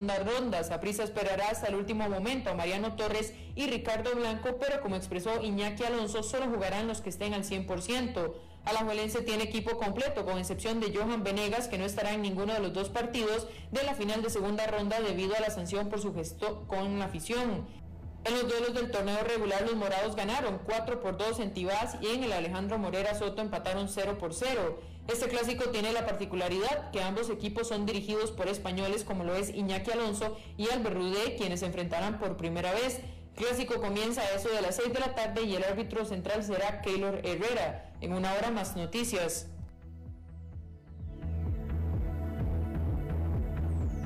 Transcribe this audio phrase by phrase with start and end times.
[0.00, 0.64] ronda.
[0.64, 5.42] Saprissa esperará hasta el último momento a Mariano Torres y Ricardo Blanco, pero como expresó
[5.42, 8.32] Iñaki Alonso, solo jugarán los que estén al 100%.
[8.64, 12.60] Alajuelense tiene equipo completo, con excepción de Johan Venegas, que no estará en ninguno de
[12.60, 16.14] los dos partidos de la final de segunda ronda debido a la sanción por su
[16.14, 17.66] gesto con la afición.
[18.24, 22.08] En los duelos del torneo regular los morados ganaron 4 por 2 en Tibás y
[22.08, 24.78] en el Alejandro Morera Soto empataron 0 por 0.
[25.12, 29.50] Este clásico tiene la particularidad que ambos equipos son dirigidos por españoles como lo es
[29.50, 33.00] Iñaki Alonso y Albert Rudé, quienes se enfrentarán por primera vez.
[33.34, 36.80] Clásico comienza a eso de las 6 de la tarde y el árbitro central será
[36.80, 37.92] Keylor Herrera.
[38.00, 39.48] En una hora más noticias.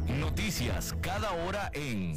[0.09, 2.17] Noticias cada hora en...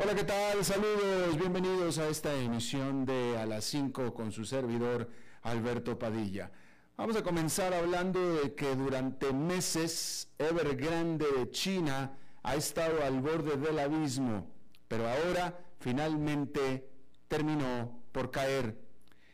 [0.00, 0.64] Hola, ¿qué tal?
[0.64, 5.10] Saludos, bienvenidos a esta emisión de A las 5 con su servidor
[5.42, 6.52] Alberto Padilla.
[6.96, 13.56] Vamos a comenzar hablando de que durante meses Evergrande de China ha estado al borde
[13.56, 14.46] del abismo,
[14.86, 16.88] pero ahora finalmente
[17.26, 18.78] terminó por caer.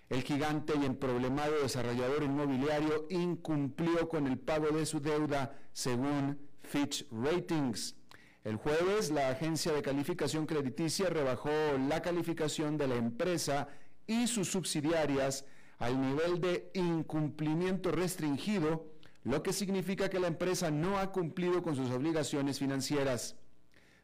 [0.08, 7.06] El gigante y emproblemado desarrollador inmobiliario incumplió con el pago de su deuda según Fitch
[7.10, 7.96] Ratings.
[8.44, 11.50] El jueves, la agencia de calificación crediticia rebajó
[11.88, 13.68] la calificación de la empresa
[14.06, 15.46] y sus subsidiarias
[15.78, 21.74] al nivel de incumplimiento restringido, lo que significa que la empresa no ha cumplido con
[21.74, 23.36] sus obligaciones financieras.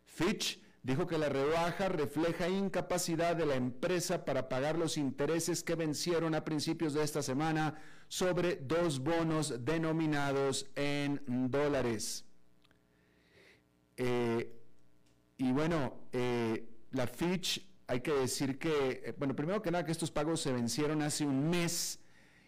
[0.07, 5.75] Fitch dijo que la rebaja refleja incapacidad de la empresa para pagar los intereses que
[5.75, 7.75] vencieron a principios de esta semana
[8.09, 12.25] sobre dos bonos denominados en dólares.
[14.03, 14.51] Eh,
[15.37, 19.93] y bueno, eh, la Fitch, hay que decir que, eh, bueno, primero que nada que
[19.93, 22.01] estos pagos se vencieron hace un mes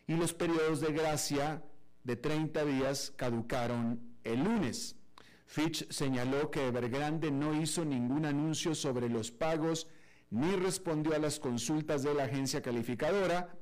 [0.06, 1.62] y los periodos de gracia
[2.04, 4.96] de 30 días caducaron el lunes.
[5.44, 9.88] Fitch señaló que Evergrande no hizo ningún anuncio sobre los pagos
[10.30, 13.54] ni respondió a las consultas de la agencia calificadora,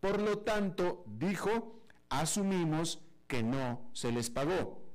[0.00, 4.89] por lo tanto, dijo, asumimos que no se les pagó.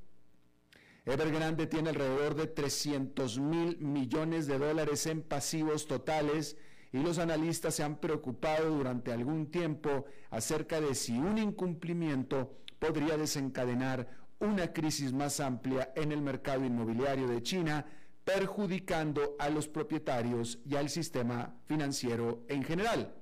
[1.06, 6.58] Evergrande tiene alrededor de 300 mil millones de dólares en pasivos totales
[6.92, 13.18] y los analistas se han preocupado durante algún tiempo acerca de si un incumplimiento podría
[13.18, 17.86] desencadenar una crisis más amplia en el mercado inmobiliario de China,
[18.24, 23.14] perjudicando a los propietarios y al sistema financiero en general.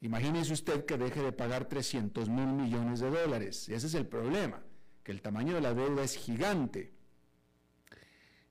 [0.00, 3.68] Imagínese usted que deje de pagar 300 mil millones de dólares.
[3.68, 4.62] Ese es el problema
[5.12, 6.92] el tamaño de la deuda es gigante.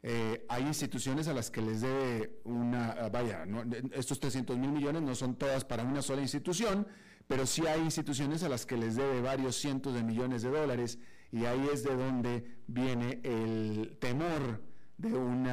[0.03, 3.45] Eh, hay instituciones a las que les debe una, ah, vaya,
[3.91, 6.87] estos 300 mil millones no son todas para una sola institución,
[7.27, 10.99] pero sí hay instituciones a las que les debe varios cientos de millones de dólares
[11.31, 14.63] y ahí es de donde viene el temor
[14.97, 15.47] de un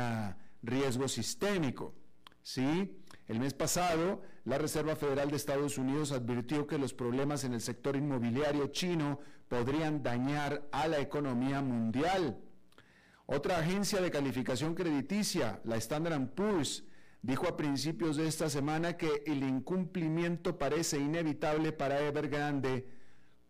[0.62, 1.94] riesgo sistémico.
[2.43, 2.97] ¿sí?
[3.26, 7.61] El mes pasado, la Reserva Federal de Estados Unidos advirtió que los problemas en el
[7.61, 12.38] sector inmobiliario chino podrían dañar a la economía mundial.
[13.26, 16.85] Otra agencia de calificación crediticia, la Standard Poor's,
[17.23, 22.87] dijo a principios de esta semana que el incumplimiento parece inevitable para Evergrande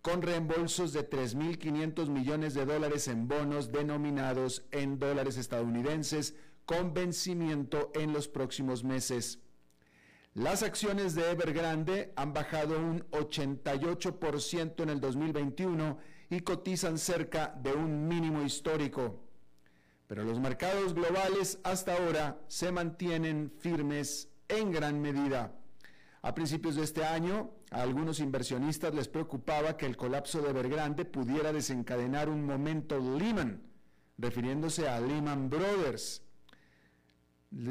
[0.00, 6.36] con reembolsos de 3.500 millones de dólares en bonos denominados en dólares estadounidenses
[6.66, 9.40] con vencimiento en los próximos meses.
[10.34, 15.96] Las acciones de Evergrande han bajado un 88% en el 2021
[16.28, 19.20] y cotizan cerca de un mínimo histórico.
[20.08, 25.54] Pero los mercados globales hasta ahora se mantienen firmes en gran medida.
[26.22, 31.04] A principios de este año, a algunos inversionistas les preocupaba que el colapso de Evergrande
[31.04, 33.62] pudiera desencadenar un momento Lehman,
[34.18, 36.23] refiriéndose a Lehman Brothers.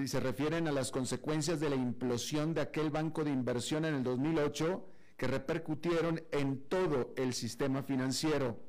[0.05, 4.03] Se refieren a las consecuencias de la implosión de aquel banco de inversión en el
[4.03, 4.85] 2008
[5.17, 8.59] que repercutieron en todo el sistema financiero.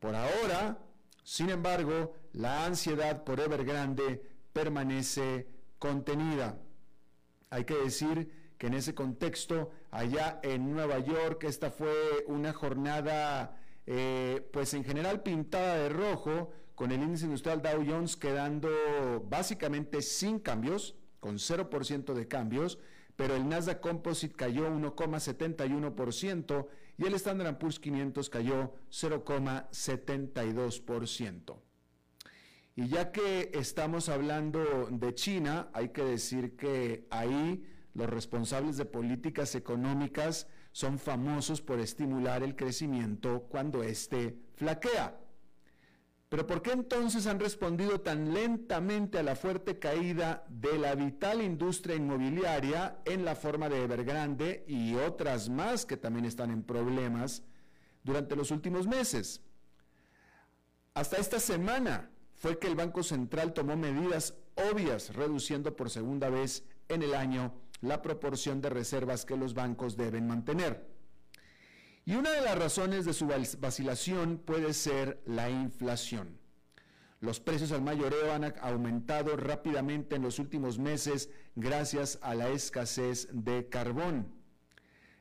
[0.00, 0.78] Por ahora,
[1.22, 5.48] sin embargo, la ansiedad por Evergrande permanece
[5.78, 6.58] contenida.
[7.50, 13.60] Hay que decir que en ese contexto, allá en Nueva York, esta fue una jornada,
[13.86, 16.52] eh, pues en general pintada de rojo,
[16.82, 18.68] con el índice industrial Dow Jones quedando
[19.30, 22.80] básicamente sin cambios, con 0% de cambios,
[23.14, 26.66] pero el Nasdaq Composite cayó 1,71%
[26.98, 31.56] y el Standard Poor's 500 cayó 0,72%.
[32.74, 37.64] Y ya que estamos hablando de China, hay que decir que ahí
[37.94, 45.21] los responsables de políticas económicas son famosos por estimular el crecimiento cuando éste flaquea.
[46.32, 51.42] Pero ¿por qué entonces han respondido tan lentamente a la fuerte caída de la vital
[51.42, 57.42] industria inmobiliaria en la forma de Evergrande y otras más que también están en problemas
[58.02, 59.42] durante los últimos meses?
[60.94, 66.64] Hasta esta semana fue que el Banco Central tomó medidas obvias reduciendo por segunda vez
[66.88, 67.52] en el año
[67.82, 70.91] la proporción de reservas que los bancos deben mantener.
[72.04, 76.38] Y una de las razones de su vacilación puede ser la inflación.
[77.20, 83.28] Los precios al mayoreo han aumentado rápidamente en los últimos meses gracias a la escasez
[83.32, 84.26] de carbón.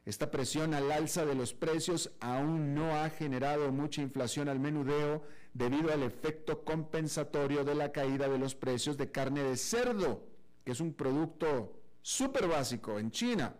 [0.05, 5.21] Esta presión al alza de los precios aún no ha generado mucha inflación al menudeo
[5.53, 10.25] debido al efecto compensatorio de la caída de los precios de carne de cerdo,
[10.65, 13.55] que es un producto súper básico en China.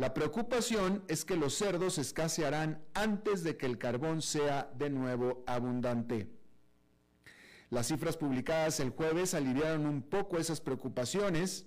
[0.00, 5.44] La preocupación es que los cerdos escasearán antes de que el carbón sea de nuevo
[5.46, 6.26] abundante.
[7.68, 11.66] Las cifras publicadas el jueves aliviaron un poco esas preocupaciones.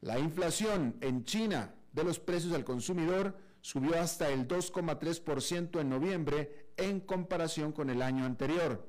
[0.00, 6.68] La inflación en China de los precios al consumidor subió hasta el 2,3% en noviembre
[6.76, 8.88] en comparación con el año anterior.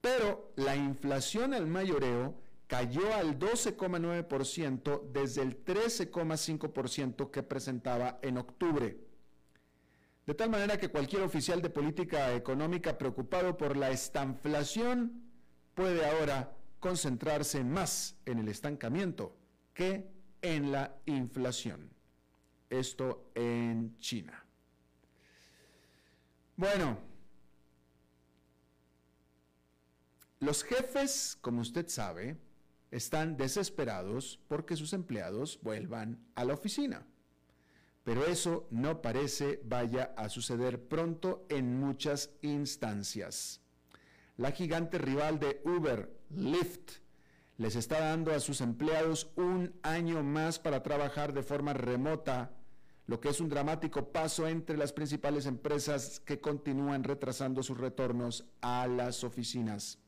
[0.00, 2.40] Pero la inflación al mayoreo
[2.70, 8.96] cayó al 12,9% desde el 13,5% que presentaba en octubre.
[10.24, 15.20] De tal manera que cualquier oficial de política económica preocupado por la estanflación
[15.74, 19.36] puede ahora concentrarse más en el estancamiento
[19.74, 20.08] que
[20.40, 21.90] en la inflación.
[22.68, 24.44] Esto en China.
[26.54, 26.98] Bueno,
[30.38, 32.36] los jefes, como usted sabe,
[32.90, 37.06] están desesperados porque sus empleados vuelvan a la oficina.
[38.04, 43.60] Pero eso no parece vaya a suceder pronto en muchas instancias.
[44.36, 47.00] La gigante rival de Uber, Lyft,
[47.58, 52.52] les está dando a sus empleados un año más para trabajar de forma remota,
[53.06, 58.46] lo que es un dramático paso entre las principales empresas que continúan retrasando sus retornos
[58.62, 59.98] a las oficinas.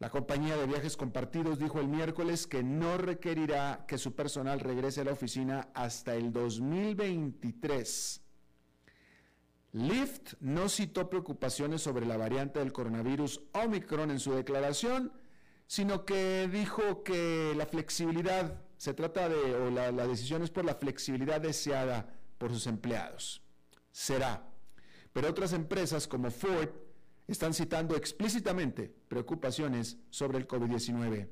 [0.00, 5.00] La compañía de viajes compartidos dijo el miércoles que no requerirá que su personal regrese
[5.00, 8.20] a la oficina hasta el 2023.
[9.72, 15.12] Lyft no citó preocupaciones sobre la variante del coronavirus Omicron en su declaración,
[15.66, 20.64] sino que dijo que la flexibilidad, se trata de, o la, la decisión es por
[20.64, 23.42] la flexibilidad deseada por sus empleados.
[23.90, 24.48] Será.
[25.12, 26.70] Pero otras empresas como Ford
[27.28, 31.28] están citando explícitamente preocupaciones sobre el COVID-19.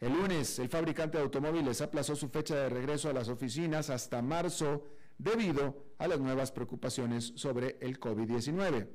[0.00, 4.22] El lunes, el fabricante de automóviles aplazó su fecha de regreso a las oficinas hasta
[4.22, 4.86] marzo
[5.18, 8.88] debido a las nuevas preocupaciones sobre el COVID-19.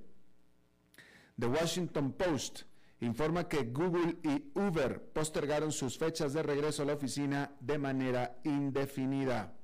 [1.37, 2.61] The Washington Post
[3.01, 8.39] informa que Google y Uber postergaron sus fechas de regreso a la oficina de manera
[8.43, 9.57] indefinida.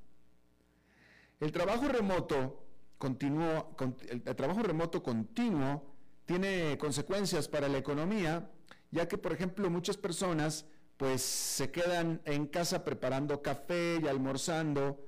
[1.39, 2.65] El trabajo remoto
[2.97, 3.75] continuó,
[4.09, 5.96] el trabajo remoto continuo
[6.27, 8.51] tiene consecuencias para la economía,
[8.91, 10.65] ya que, por ejemplo, muchas personas
[10.98, 15.00] pues se quedan en casa preparando café y almorzando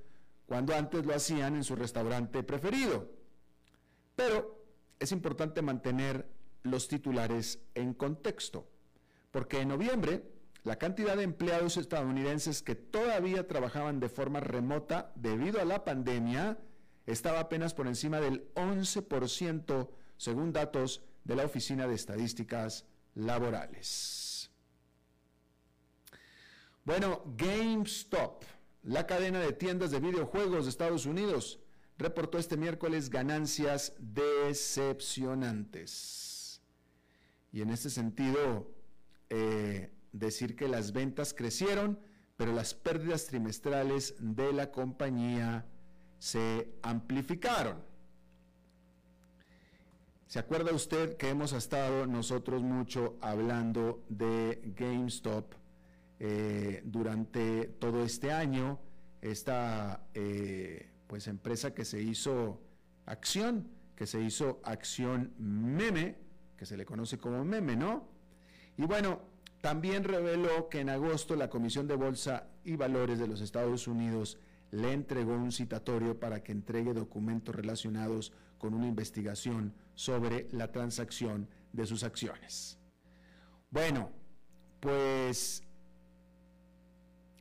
[0.45, 3.11] cuando antes lo hacían en su restaurante preferido.
[4.15, 4.63] Pero
[4.99, 6.27] es importante mantener
[6.63, 8.67] los titulares en contexto,
[9.31, 10.23] porque en noviembre
[10.63, 16.57] la cantidad de empleados estadounidenses que todavía trabajaban de forma remota debido a la pandemia
[17.05, 24.49] estaba apenas por encima del 11%, según datos de la Oficina de Estadísticas Laborales.
[26.83, 28.43] Bueno, GameStop,
[28.81, 31.59] la cadena de tiendas de videojuegos de Estados Unidos,
[31.99, 36.63] reportó este miércoles ganancias decepcionantes.
[37.51, 38.73] Y en este sentido,
[39.29, 41.99] eh, decir que las ventas crecieron,
[42.37, 45.67] pero las pérdidas trimestrales de la compañía
[46.17, 47.87] se amplificaron.
[50.29, 55.55] ¿Se acuerda usted que hemos estado nosotros mucho hablando de GameStop
[56.19, 58.79] eh, durante todo este año?
[59.23, 62.61] Esta eh, pues empresa que se hizo
[63.07, 66.17] acción, que se hizo acción meme,
[66.55, 68.07] que se le conoce como meme, ¿no?
[68.77, 69.21] Y bueno,
[69.61, 74.37] también reveló que en agosto la Comisión de Bolsa y Valores de los Estados Unidos
[74.69, 81.49] le entregó un citatorio para que entregue documentos relacionados con una investigación sobre la transacción
[81.73, 82.79] de sus acciones.
[83.69, 84.13] Bueno,
[84.79, 85.61] pues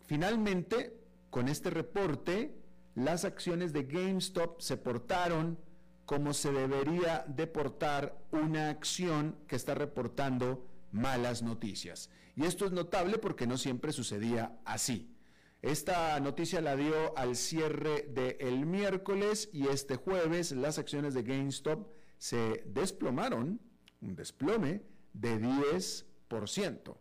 [0.06, 1.00] finalmente,
[1.30, 2.60] con este reporte,
[2.96, 5.56] las acciones de GameStop se portaron
[6.04, 12.10] como se debería deportar una acción que está reportando malas noticias.
[12.34, 15.14] Y esto es notable porque no siempre sucedía así.
[15.62, 21.97] Esta noticia la dio al cierre del miércoles y este jueves las acciones de GameStop
[22.18, 23.60] se desplomaron,
[24.00, 24.82] un desplome
[25.12, 26.96] de 10%,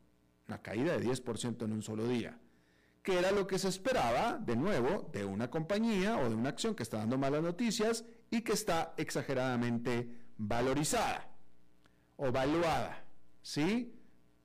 [0.48, 2.40] una caída de 10% en un solo día,
[3.04, 6.76] que era lo que se esperaba, de nuevo, de una compañía o de una acción
[6.76, 11.30] que está dando malas noticias y que está exageradamente valorizada
[12.18, 13.06] o valuada.
[13.42, 13.94] ¿Sí?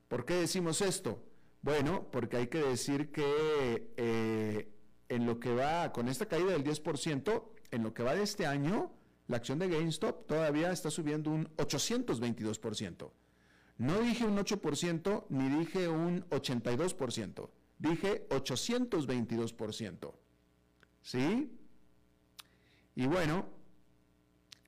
[0.08, 1.24] ¿Por qué decimos esto?
[1.62, 4.72] Bueno, porque hay que decir que eh,
[5.08, 8.46] en lo que va, con esta caída del 10%, en lo que va de este
[8.46, 8.92] año,
[9.32, 13.10] la acción de GameStop todavía está subiendo un 822%.
[13.78, 17.48] No dije un 8%, ni dije un 82%,
[17.78, 20.12] dije 822%.
[21.00, 21.50] ¿Sí?
[22.94, 23.46] Y bueno,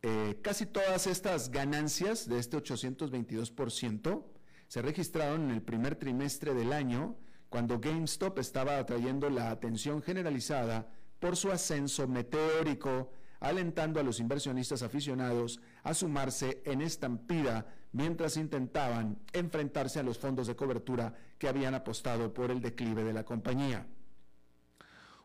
[0.01, 4.25] eh, casi todas estas ganancias de este 822%,
[4.69, 7.19] se registraron en el primer trimestre del año,
[7.51, 10.91] cuando GameStop estaba atrayendo la atención generalizada
[11.21, 13.13] por su ascenso meteórico,
[13.45, 20.47] alentando a los inversionistas aficionados a sumarse en estampida mientras intentaban enfrentarse a los fondos
[20.47, 23.87] de cobertura que habían apostado por el declive de la compañía.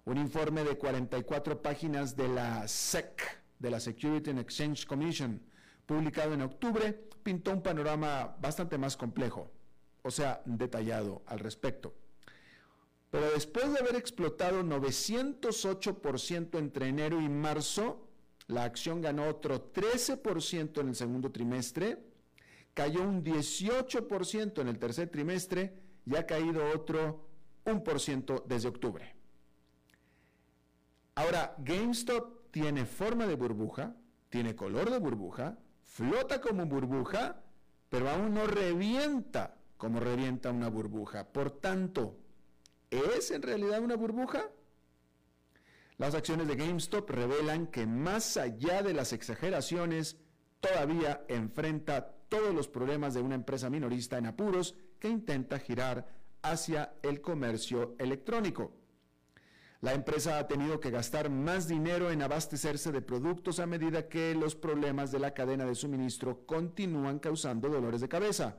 [0.04, 5.42] Un informe de 44 páginas de la SEC, de la Security and Exchange Commission,
[5.86, 6.92] publicado en octubre,
[7.24, 9.50] pintó un panorama bastante más complejo,
[10.02, 11.96] o sea, detallado al respecto.
[13.12, 18.09] Pero después de haber explotado 908% entre enero y marzo,
[18.50, 22.00] la acción ganó otro 13% en el segundo trimestre,
[22.74, 27.28] cayó un 18% en el tercer trimestre y ha caído otro
[27.66, 29.16] 1% desde octubre.
[31.14, 33.96] Ahora, GameStop tiene forma de burbuja,
[34.30, 37.44] tiene color de burbuja, flota como burbuja,
[37.88, 41.28] pero aún no revienta como revienta una burbuja.
[41.28, 42.18] Por tanto,
[42.90, 44.50] ¿es en realidad una burbuja?
[46.00, 50.18] Las acciones de GameStop revelan que más allá de las exageraciones,
[50.62, 56.08] todavía enfrenta todos los problemas de una empresa minorista en apuros que intenta girar
[56.42, 58.72] hacia el comercio electrónico.
[59.82, 64.34] La empresa ha tenido que gastar más dinero en abastecerse de productos a medida que
[64.36, 68.56] los problemas de la cadena de suministro continúan causando dolores de cabeza.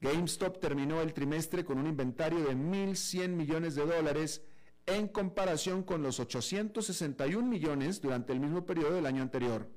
[0.00, 4.42] GameStop terminó el trimestre con un inventario de 1.100 millones de dólares
[4.86, 9.68] en comparación con los 861 millones durante el mismo periodo del año anterior.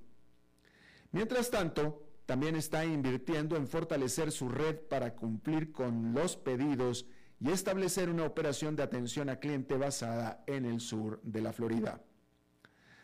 [1.12, 7.08] Mientras tanto, también está invirtiendo en fortalecer su red para cumplir con los pedidos
[7.40, 12.04] y establecer una operación de atención a cliente basada en el sur de la Florida.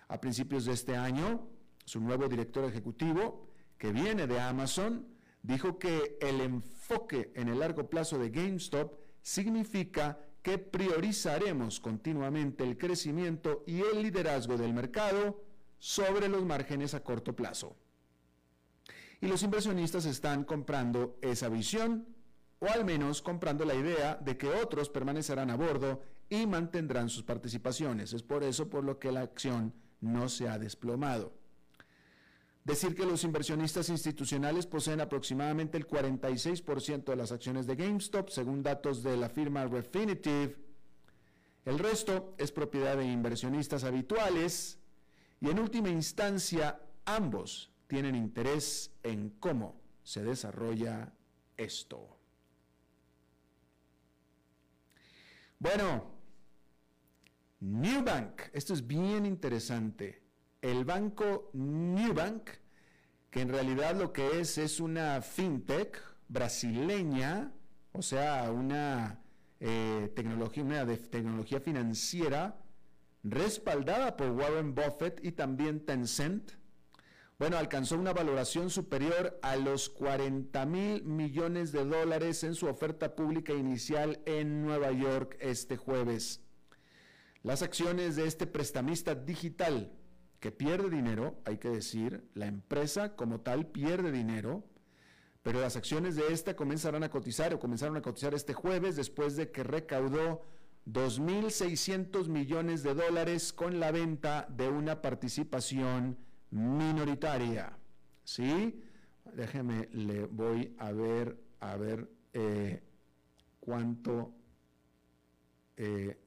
[0.08, 1.48] A principios de este año,
[1.86, 5.08] su nuevo director ejecutivo, que viene de Amazon,
[5.42, 12.78] dijo que el enfoque en el largo plazo de GameStop significa que priorizaremos continuamente el
[12.78, 15.44] crecimiento y el liderazgo del mercado
[15.80, 17.76] sobre los márgenes a corto plazo.
[19.22, 22.06] Y los inversionistas están comprando esa visión
[22.60, 27.24] o al menos comprando la idea de que otros permanecerán a bordo y mantendrán sus
[27.24, 28.14] participaciones.
[28.14, 31.34] Es por eso por lo que la acción no se ha desplomado.
[32.66, 38.64] Decir que los inversionistas institucionales poseen aproximadamente el 46% de las acciones de GameStop, según
[38.64, 40.58] datos de la firma Refinitiv.
[41.64, 44.80] El resto es propiedad de inversionistas habituales
[45.40, 51.14] y en última instancia ambos tienen interés en cómo se desarrolla
[51.58, 52.18] esto.
[55.60, 56.12] Bueno,
[57.60, 60.25] Newbank, esto es bien interesante.
[60.66, 62.50] El banco Newbank,
[63.30, 67.54] que en realidad lo que es es una fintech brasileña,
[67.92, 69.22] o sea, una
[69.60, 72.58] eh, tecnología, una de tecnología financiera
[73.22, 76.54] respaldada por Warren Buffett y también Tencent.
[77.38, 83.16] Bueno, alcanzó una valoración superior a los 40 mil millones de dólares en su oferta
[83.16, 86.42] pública inicial en Nueva York este jueves.
[87.44, 89.92] Las acciones de este prestamista digital
[90.40, 94.64] que pierde dinero, hay que decir, la empresa como tal pierde dinero,
[95.44, 99.36] pero las acciones de esta comenzarán a cotizar o comenzaron a cotizar este jueves después
[99.36, 100.44] de que recaudó
[100.88, 106.18] 2.600 millones de dólares con la venta de una participación
[106.52, 107.78] minoritaria.
[108.24, 108.82] ¿Sí?
[109.34, 112.84] Déjeme, le voy a ver, a ver eh,
[113.60, 114.34] cuánto,
[115.78, 116.18] eh,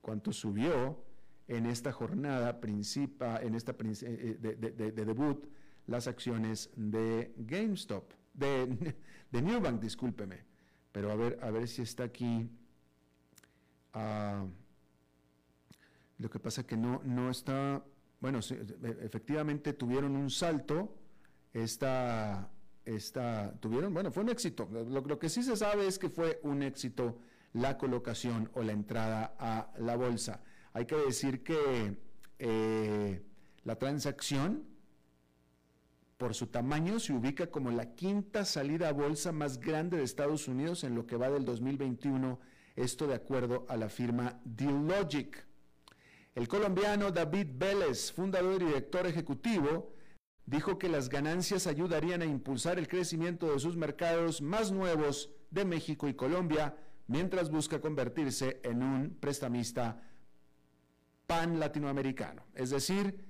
[0.00, 1.04] cuánto subió
[1.48, 5.46] en esta jornada principal, en esta eh, de debut
[5.86, 8.96] las acciones de GameStop, de,
[9.30, 10.44] de Newbank, discúlpeme.
[10.92, 12.48] Pero a ver, a ver si está aquí.
[13.92, 14.46] Ah,
[16.18, 17.84] lo que pasa que no, no está,
[18.20, 20.96] bueno, e, efectivamente tuvieron un salto,
[21.52, 22.50] esta,
[22.84, 24.68] esta, tuvieron, bueno, fue un éxito.
[24.70, 27.18] Lo, que sí se sabe es que fue un éxito
[27.52, 30.42] la colocación o la entrada a la bolsa.
[30.74, 31.96] Hay que decir que
[32.38, 33.22] eh,
[33.62, 34.74] la transacción
[36.16, 40.48] por su tamaño, se ubica como la quinta salida a bolsa más grande de Estados
[40.48, 42.38] Unidos en lo que va del 2021,
[42.76, 45.46] esto de acuerdo a la firma Dealogic.
[46.34, 49.92] El colombiano David Vélez, fundador y director ejecutivo,
[50.46, 55.64] dijo que las ganancias ayudarían a impulsar el crecimiento de sus mercados más nuevos de
[55.64, 56.76] México y Colombia,
[57.06, 60.00] mientras busca convertirse en un prestamista
[61.26, 63.24] pan latinoamericano, es decir,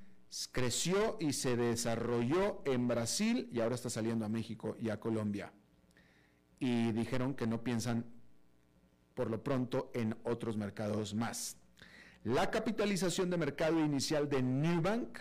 [0.53, 5.53] creció y se desarrolló en Brasil y ahora está saliendo a México y a Colombia.
[6.59, 8.05] Y dijeron que no piensan
[9.15, 11.57] por lo pronto en otros mercados más.
[12.25, 15.19] La capitalización de mercado inicial de Newbank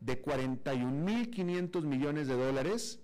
[0.00, 3.00] de 41.500 millones de dólares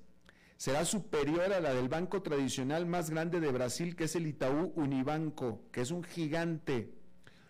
[0.57, 4.72] será superior a la del banco tradicional más grande de Brasil, que es el Itaú
[4.77, 6.94] Unibanco, que es un gigante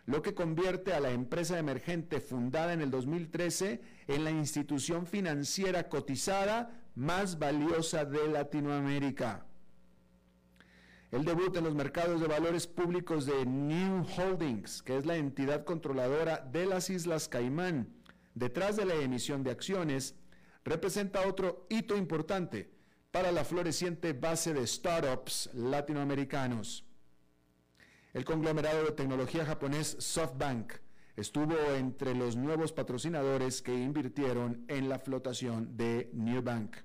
[0.07, 5.89] lo que convierte a la empresa emergente fundada en el 2013 en la institución financiera
[5.89, 9.47] cotizada más valiosa de Latinoamérica.
[11.11, 15.65] El debut en los mercados de valores públicos de New Holdings, que es la entidad
[15.65, 17.89] controladora de las Islas Caimán,
[18.35, 20.17] detrás de la emisión de acciones,
[20.65, 22.69] representa otro hito importante
[23.11, 26.85] para la floreciente base de startups latinoamericanos.
[28.15, 30.75] El conglomerado de tecnología japonés SoftBank
[31.17, 36.77] estuvo entre los nuevos patrocinadores que invirtieron en la flotación de Newbank.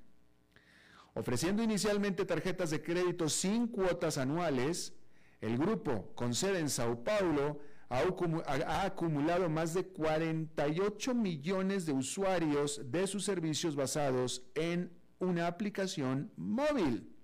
[1.13, 4.96] Ofreciendo inicialmente tarjetas de crédito sin cuotas anuales,
[5.39, 12.82] el grupo, con sede en Sao Paulo, ha, acumulado más de 48 millones de usuarios
[12.89, 17.15] de sus servicios basados en una aplicación móvil.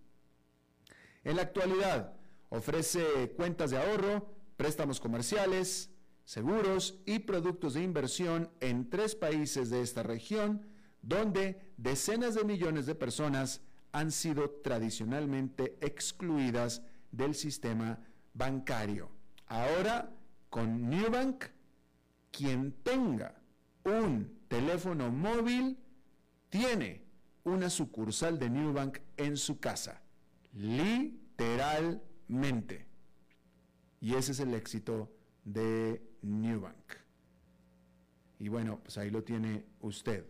[1.23, 2.13] En la actualidad,
[2.55, 5.89] Ofrece cuentas de ahorro, préstamos comerciales,
[6.23, 10.65] seguros y productos de inversión en tres países de esta región,
[11.01, 13.59] donde decenas de millones de personas
[13.91, 17.99] han sido tradicionalmente excluidas del sistema
[18.33, 19.09] bancario.
[19.47, 20.15] Ahora,
[20.49, 21.43] con Newbank,
[22.31, 23.35] quien tenga
[23.83, 25.77] un teléfono móvil
[26.47, 27.03] tiene
[27.43, 30.01] una sucursal de Newbank en su casa.
[30.53, 32.85] Literalmente mente.
[33.99, 35.11] Y ese es el éxito
[35.43, 36.93] de Newbank.
[38.39, 40.25] Y bueno, pues ahí lo tiene usted.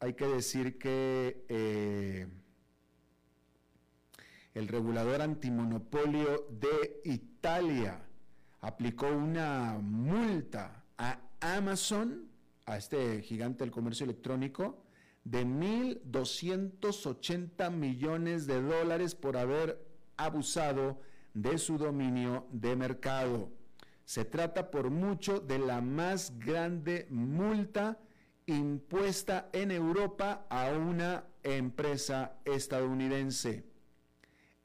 [0.00, 2.26] Hay que decir que eh,
[4.54, 8.02] el regulador antimonopolio de Italia
[8.60, 12.28] aplicó una multa a Amazon,
[12.66, 14.81] a este gigante del comercio electrónico,
[15.24, 21.00] de 1.280 millones de dólares por haber abusado
[21.34, 23.50] de su dominio de mercado.
[24.04, 27.98] Se trata por mucho de la más grande multa
[28.46, 33.64] impuesta en Europa a una empresa estadounidense.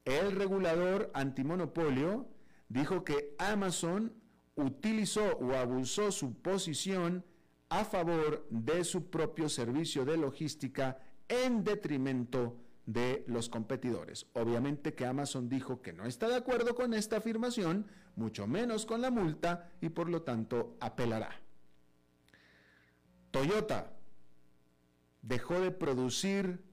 [0.06, 2.28] El regulador antimonopolio
[2.70, 4.14] dijo que Amazon
[4.56, 7.24] utilizó o abusó su posición
[7.70, 14.28] a favor de su propio servicio de logística en detrimento de los competidores.
[14.34, 19.02] Obviamente que Amazon dijo que no está de acuerdo con esta afirmación, mucho menos con
[19.02, 21.42] la multa y por lo tanto apelará.
[23.32, 23.94] Toyota
[25.22, 26.64] dejó de producir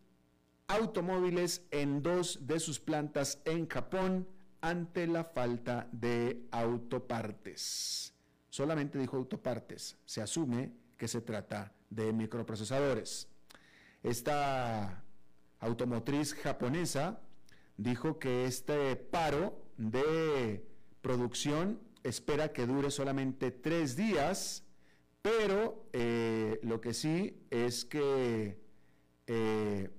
[0.69, 4.29] automóviles en dos de sus plantas en Japón
[4.61, 8.15] ante la falta de autopartes.
[8.49, 9.99] Solamente dijo autopartes.
[10.07, 13.29] Se asume que se trata de microprocesadores.
[14.03, 15.05] Esta
[15.61, 17.21] automotriz japonesa
[17.77, 20.67] dijo que este paro de
[21.01, 24.65] producción espera que dure solamente tres días,
[25.23, 28.61] pero eh, lo que sí es que
[29.27, 29.91] eh,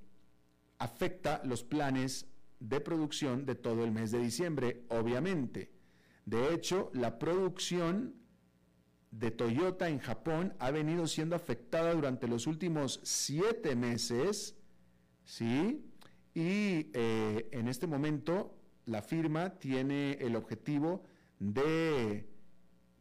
[0.78, 2.28] afecta los planes
[2.60, 5.72] de producción de todo el mes de diciembre, obviamente.
[6.26, 8.16] De hecho, la producción
[9.20, 14.58] de Toyota en Japón ha venido siendo afectada durante los últimos siete meses,
[15.24, 15.86] ¿sí?
[16.34, 21.04] Y eh, en este momento la firma tiene el objetivo
[21.40, 22.28] de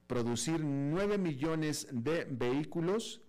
[0.07, 3.21] producir 9 millones de vehículos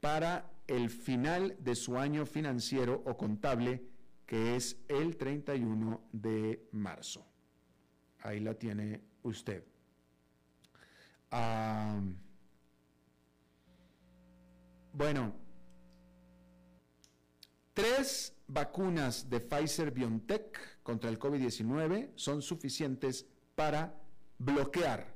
[0.00, 3.84] para el final de su año financiero o contable,
[4.26, 7.24] que es el 31 de marzo.
[8.22, 9.64] Ahí la tiene usted.
[14.92, 15.34] Bueno,
[17.72, 23.94] tres vacunas de Pfizer BioNTech contra el COVID-19 son suficientes para
[24.38, 25.14] bloquear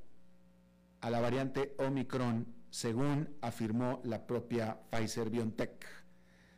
[1.01, 5.87] a la variante Omicron, según afirmó la propia Pfizer BioNTech.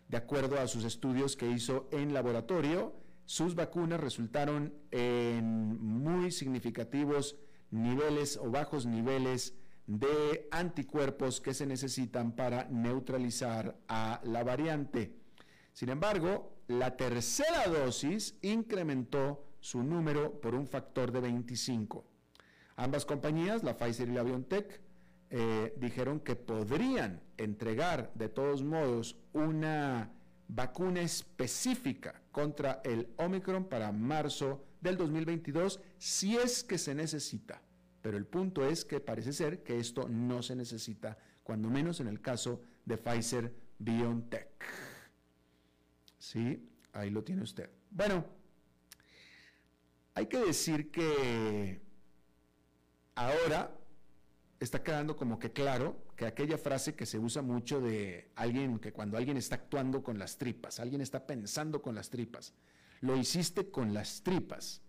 [0.09, 7.37] De acuerdo a sus estudios que hizo en laboratorio, sus vacunas resultaron en muy significativos
[7.70, 9.58] niveles o bajos niveles
[9.88, 15.16] de anticuerpos que se necesitan para neutralizar a la variante.
[15.72, 22.05] Sin embargo, la tercera dosis incrementó su número por un factor de 25.
[22.77, 24.81] Ambas compañías, la Pfizer y la BioNTech,
[25.31, 30.12] eh, dijeron que podrían entregar de todos modos una
[30.48, 37.62] vacuna específica contra el Omicron para marzo del 2022 si es que se necesita.
[38.02, 42.08] Pero el punto es que parece ser que esto no se necesita, cuando menos en
[42.08, 44.64] el caso de Pfizer BioNTech.
[46.18, 47.70] Sí, ahí lo tiene usted.
[47.90, 48.24] Bueno,
[50.14, 51.80] hay que decir que
[53.14, 53.74] ahora
[54.61, 58.92] está quedando como que claro que aquella frase que se usa mucho de alguien que
[58.92, 62.54] cuando alguien está actuando con las tripas, alguien está pensando con las tripas,
[63.00, 64.82] lo hiciste con las tripas,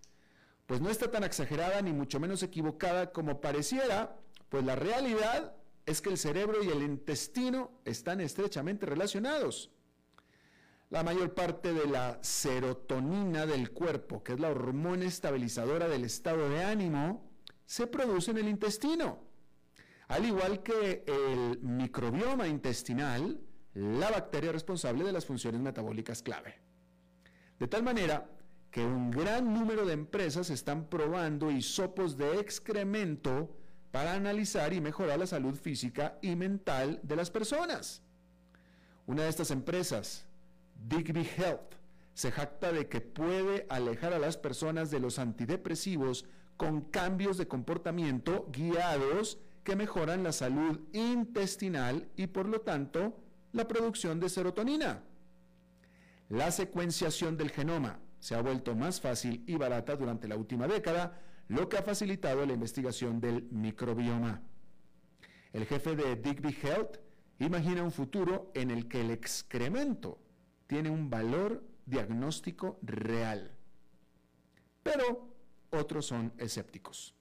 [0.69, 5.55] pues no está tan exagerada ni mucho menos equivocada como pareciera, pues la realidad
[5.88, 9.71] es que el cerebro y el intestino están estrechamente relacionados.
[10.91, 16.47] La mayor parte de la serotonina del cuerpo, que es la hormona estabilizadora del estado
[16.51, 17.27] de ánimo,
[17.65, 19.23] se produce en el intestino.
[20.08, 23.41] Al igual que el microbioma intestinal,
[23.73, 26.60] la bacteria responsable de las funciones metabólicas clave.
[27.58, 28.29] De tal manera
[28.71, 33.49] que un gran número de empresas están probando hisopos de excremento
[33.91, 38.03] para analizar y mejorar la salud física y mental de las personas.
[39.08, 40.25] Una de estas empresas,
[40.88, 41.73] Digby Health,
[42.13, 46.25] se jacta de que puede alejar a las personas de los antidepresivos
[46.58, 53.17] con cambios de comportamiento guiados que mejoran la salud intestinal y por lo tanto
[53.51, 55.01] la producción de serotonina.
[56.27, 61.21] La secuenciación del genoma se ha vuelto más fácil y barata durante la última década,
[61.47, 64.41] lo que ha facilitado la investigación del microbioma.
[65.51, 66.97] El jefe de Digby Health
[67.39, 70.19] imagina un futuro en el que el excremento
[70.67, 73.51] tiene un valor diagnóstico real.
[74.84, 75.36] Pero
[75.71, 77.15] otros son escépticos.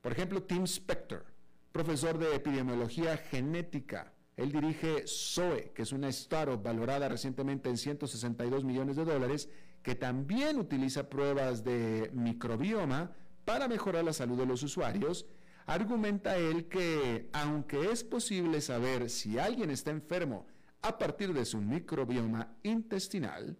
[0.00, 1.24] Por ejemplo, Tim Spector,
[1.72, 4.13] profesor de epidemiología genética.
[4.36, 9.48] Él dirige SOE, que es una startup valorada recientemente en 162 millones de dólares,
[9.82, 13.12] que también utiliza pruebas de microbioma
[13.44, 15.26] para mejorar la salud de los usuarios.
[15.66, 20.46] Argumenta él que, aunque es posible saber si alguien está enfermo
[20.82, 23.56] a partir de su microbioma intestinal,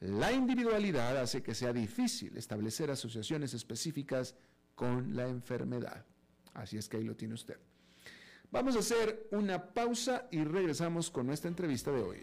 [0.00, 4.36] la individualidad hace que sea difícil establecer asociaciones específicas
[4.76, 6.06] con la enfermedad.
[6.54, 7.58] Así es que ahí lo tiene usted.
[8.50, 12.20] Vamos a hacer una pausa y regresamos con nuestra entrevista de hoy.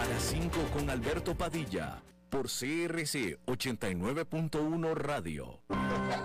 [0.00, 2.02] A las 5 con Alberto Padilla
[2.34, 5.60] por CRC 89.1 Radio.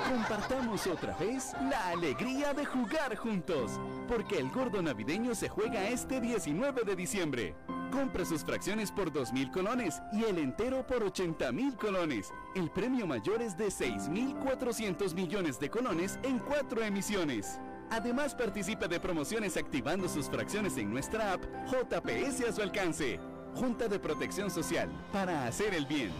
[0.10, 6.20] Compartamos otra vez la alegría de jugar juntos, porque el gordo navideño se juega este
[6.20, 7.56] 19 de diciembre.
[7.92, 12.34] Compra sus fracciones por 2.000 colones y el entero por 80.000 colones.
[12.56, 17.60] El premio mayor es de 6.400 millones de colones en cuatro emisiones.
[17.92, 23.20] Además participe de promociones activando sus fracciones en nuestra app JPS a su alcance.
[23.56, 26.12] Junta de Protección Social, para hacer el bien.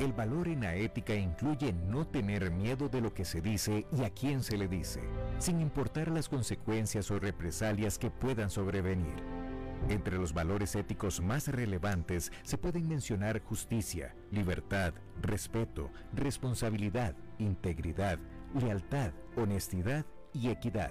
[0.00, 4.04] El valor en la ética incluye no tener miedo de lo que se dice y
[4.04, 5.00] a quién se le dice,
[5.38, 9.16] sin importar las consecuencias o represalias que puedan sobrevenir.
[9.88, 18.18] Entre los valores éticos más relevantes se pueden mencionar justicia, libertad, respeto, responsabilidad, integridad,
[18.54, 20.90] lealtad, honestidad y equidad.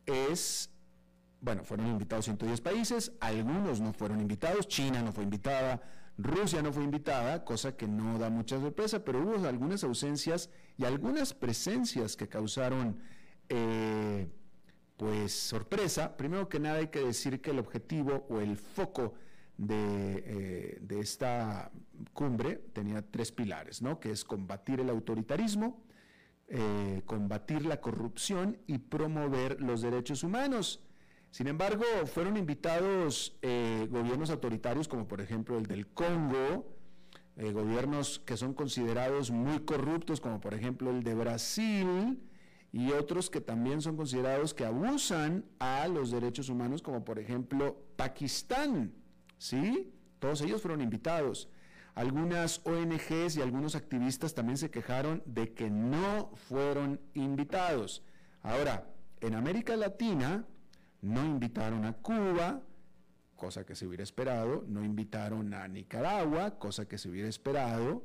[0.05, 0.69] es,
[1.41, 5.81] bueno, fueron invitados 110 países, algunos no fueron invitados, China no fue invitada,
[6.23, 10.85] Rusia no fue invitada, cosa que no da mucha sorpresa, pero hubo algunas ausencias y
[10.85, 12.99] algunas presencias que causaron
[13.49, 14.27] eh,
[14.97, 16.15] pues sorpresa.
[16.15, 19.13] Primero que nada hay que decir que el objetivo o el foco
[19.57, 21.71] de, eh, esta
[22.13, 23.99] cumbre tenía tres pilares, ¿no?
[23.99, 25.83] que es combatir el autoritarismo,
[26.47, 30.81] eh, combatir la corrupción y promover los derechos humanos.
[31.31, 36.75] Sin embargo, fueron invitados eh, gobiernos autoritarios como por ejemplo el del Congo,
[37.37, 42.21] eh, gobiernos que son considerados muy corruptos como por ejemplo el de Brasil
[42.73, 47.77] y otros que también son considerados que abusan a los derechos humanos como por ejemplo
[47.95, 48.93] Pakistán.
[49.37, 49.93] ¿Sí?
[50.19, 51.49] Todos ellos fueron invitados.
[51.95, 58.03] Algunas ONGs y algunos activistas también se quejaron de que no fueron invitados.
[58.41, 60.45] Ahora, en América Latina,
[61.01, 62.61] no invitaron a Cuba,
[63.35, 68.03] cosa que se hubiera esperado, no invitaron a Nicaragua, cosa que se hubiera esperado,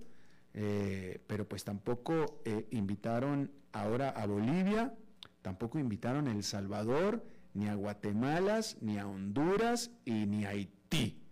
[0.54, 4.94] eh, pero pues tampoco eh, invitaron ahora a Bolivia,
[5.42, 11.22] tampoco invitaron a El Salvador, ni a Guatemala, ni a Honduras y ni a Haití.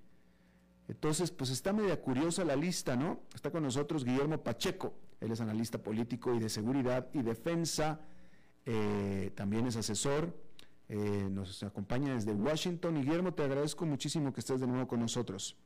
[0.86, 3.22] Entonces, pues está media curiosa la lista, ¿no?
[3.34, 8.00] Está con nosotros Guillermo Pacheco, él es analista político y de seguridad y defensa,
[8.66, 10.43] eh, también es asesor
[10.88, 13.00] eh, nos acompaña desde Washington.
[13.00, 15.56] Guillermo, te agradezco muchísimo que estés de nuevo con nosotros.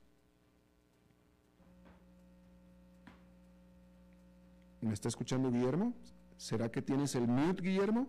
[4.80, 5.92] ¿Me está escuchando Guillermo?
[6.36, 8.06] ¿Será que tienes el mute, Guillermo?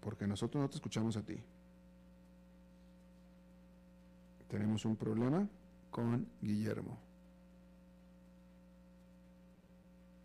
[0.00, 1.38] Porque nosotros no te escuchamos a ti.
[4.48, 5.48] Tenemos un problema
[5.90, 6.98] con Guillermo.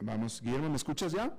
[0.01, 1.33] Vamos, Guillermo, ¿me escuchas ya?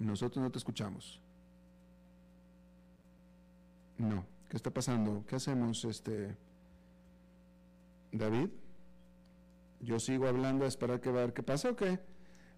[0.00, 1.20] Nosotros no te escuchamos.
[3.98, 4.24] No.
[4.48, 5.24] ¿Qué está pasando?
[5.28, 6.36] ¿Qué hacemos, este
[8.10, 8.48] David?
[9.80, 12.00] Yo sigo hablando a esperar que va a ver qué pasa o qué.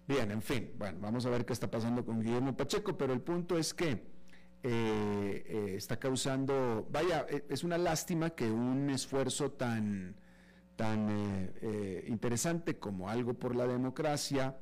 [0.07, 3.21] Bien, en fin, bueno, vamos a ver qué está pasando con Guillermo Pacheco, pero el
[3.21, 3.91] punto es que
[4.63, 10.15] eh, eh, está causando, vaya, e, es una lástima que un esfuerzo tan,
[10.75, 14.57] tan eh, interesante como algo por la democracia,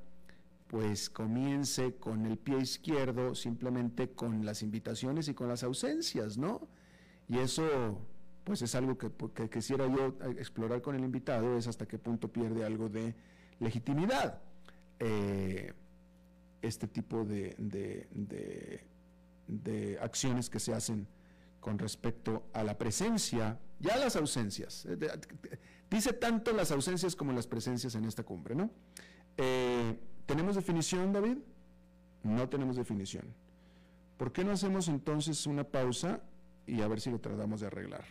[0.72, 6.66] pues comience con el pie izquierdo, simplemente con las invitaciones y con las ausencias, ¿no?
[7.28, 8.00] Y eso,
[8.46, 9.12] pues es algo que,
[9.50, 13.14] quisiera yo explorar con el invitado, es hasta qué punto pierde algo de
[13.60, 14.42] legitimidad
[15.00, 15.74] eh,
[16.62, 17.54] este tipo de,
[19.48, 21.06] de, acciones que se hacen
[21.60, 24.86] con respecto a la presencia y a las ausencias.
[24.86, 24.98] Eh,
[25.90, 28.72] dice tanto las ausencias como las presencias en esta cumbre, ¿no?
[29.36, 29.98] Eh,
[30.32, 31.40] ¿Tenemos definición, David?
[32.24, 33.36] No tenemos definición.
[34.16, 36.22] ¿Por qué no hacemos entonces una pausa
[36.66, 38.06] y a ver si lo tratamos de arreglar?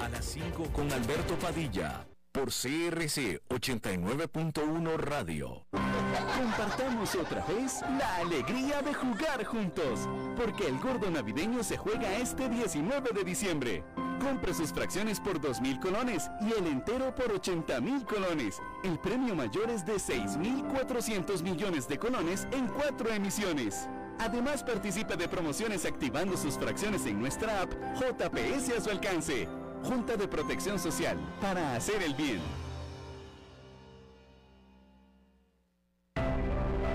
[0.00, 5.66] A las 5 con Alberto Padilla por CRC 89.1 Radio.
[6.36, 12.48] Compartamos otra vez la alegría de jugar juntos, porque el gordo navideño se juega este
[12.48, 13.84] 19 de diciembre.
[14.20, 18.60] Compre sus fracciones por 2.000 colones y el entero por 80.000 colones.
[18.84, 23.88] El premio mayor es de 6.400 millones de colones en cuatro emisiones.
[24.18, 29.48] Además participe de promociones activando sus fracciones en nuestra app JPS a su alcance.
[29.82, 32.40] Junta de Protección Social, para hacer el bien.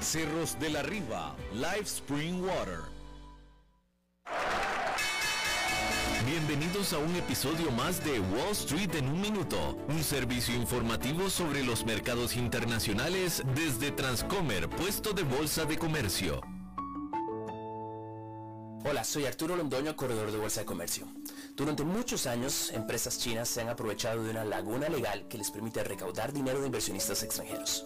[0.00, 2.80] Cerros de la Riva, Live Spring Water.
[6.24, 11.64] Bienvenidos a un episodio más de Wall Street en un minuto, un servicio informativo sobre
[11.64, 16.40] los mercados internacionales desde Transcomer, puesto de bolsa de comercio.
[18.84, 21.06] Hola, soy Arturo Londoño, corredor de Bolsa de Comercio.
[21.56, 25.82] Durante muchos años, empresas chinas se han aprovechado de una laguna legal que les permite
[25.82, 27.84] recaudar dinero de inversionistas extranjeros.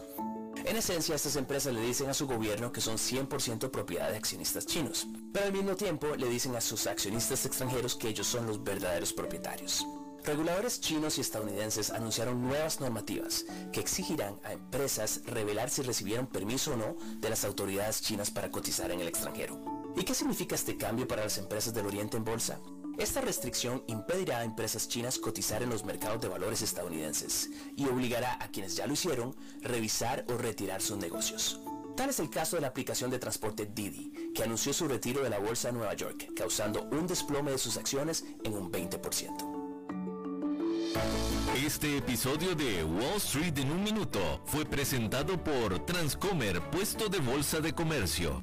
[0.65, 4.65] En esencia, estas empresas le dicen a su gobierno que son 100% propiedad de accionistas
[4.65, 8.63] chinos, pero al mismo tiempo le dicen a sus accionistas extranjeros que ellos son los
[8.63, 9.85] verdaderos propietarios.
[10.25, 16.75] Reguladores chinos y estadounidenses anunciaron nuevas normativas que exigirán a empresas revelar si recibieron permiso
[16.75, 19.61] o no de las autoridades chinas para cotizar en el extranjero.
[19.97, 22.61] ¿Y qué significa este cambio para las empresas del Oriente en bolsa?
[22.99, 28.37] Esta restricción impedirá a empresas chinas cotizar en los mercados de valores estadounidenses y obligará
[28.43, 31.61] a quienes ya lo hicieron revisar o retirar sus negocios.
[31.97, 35.31] Tal es el caso de la aplicación de transporte Didi, que anunció su retiro de
[35.31, 39.63] la bolsa de Nueva York, causando un desplome de sus acciones en un 20%.
[41.57, 47.61] Este episodio de Wall Street en un minuto fue presentado por Transcomer, puesto de bolsa
[47.61, 48.43] de comercio.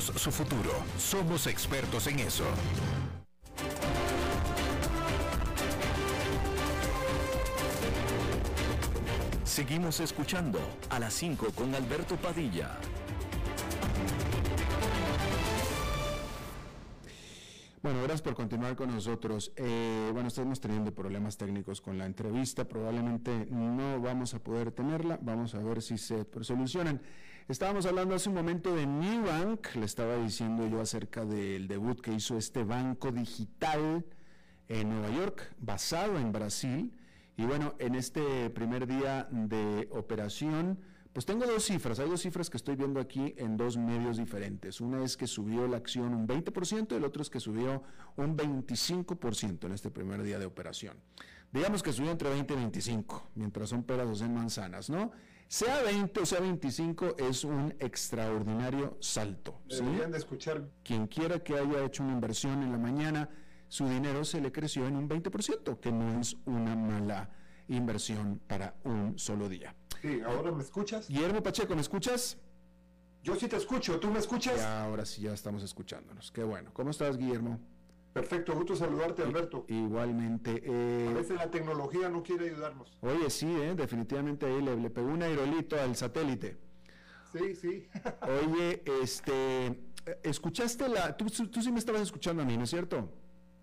[0.00, 0.70] su futuro.
[0.98, 2.44] Somos expertos en eso.
[9.44, 12.78] Seguimos escuchando a las 5 con Alberto Padilla.
[17.82, 19.52] Bueno, gracias por continuar con nosotros.
[19.56, 25.18] Eh, bueno, estamos teniendo problemas técnicos con la entrevista, probablemente no vamos a poder tenerla,
[25.22, 27.00] vamos a ver si se solucionan.
[27.48, 32.12] Estábamos hablando hace un momento de Bank, le estaba diciendo yo acerca del debut que
[32.12, 34.04] hizo este banco digital
[34.68, 36.92] en Nueva York, basado en Brasil,
[37.38, 40.78] Y bueno, en este primer día de operación,
[41.14, 44.82] pues tengo dos cifras, hay dos cifras que estoy viendo aquí en dos medios diferentes.
[44.82, 47.82] Una es que subió la acción un 20% y el otro es que subió
[48.16, 50.98] un 25% en este primer día de operación.
[51.50, 55.12] Digamos que subió entre 20 y 25, mientras son peras en manzanas, ¿no?
[55.48, 59.62] Sea 20 o sea 25 es un extraordinario salto.
[59.66, 60.68] Deberían de escuchar.
[60.84, 63.30] Quien quiera que haya hecho una inversión en la mañana,
[63.66, 67.30] su dinero se le creció en un 20%, que no es una mala
[67.68, 69.74] inversión para un solo día.
[70.02, 71.08] Sí, ahora me escuchas.
[71.08, 72.36] Guillermo Pacheco, ¿me escuchas?
[73.22, 74.60] Yo sí te escucho, ¿tú me escuchas?
[74.60, 76.30] ahora sí, ya estamos escuchándonos.
[76.30, 76.72] Qué bueno.
[76.74, 77.58] ¿Cómo estás, Guillermo?
[78.20, 79.64] Perfecto, gusto saludarte, Alberto.
[79.68, 80.62] Igualmente.
[80.64, 82.96] Eh, a veces la tecnología no quiere ayudarnos.
[83.00, 86.58] Oye, sí, eh, definitivamente ahí le, pegó un aerolito al satélite.
[87.32, 87.88] Sí, sí.
[88.22, 89.84] Oye, este,
[90.22, 91.16] ¿escuchaste la...
[91.16, 93.08] Tú, tú sí me estabas escuchando a mí, ¿no es cierto?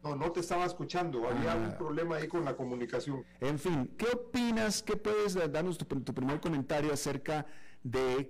[0.06, 1.56] No, no te estaba escuchando, había ah.
[1.56, 3.26] un problema ahí con la comunicación.
[3.42, 4.84] En fin, ¿qué opinas?
[4.84, 7.46] ¿Qué puedes darnos tu, primer comentario acerca de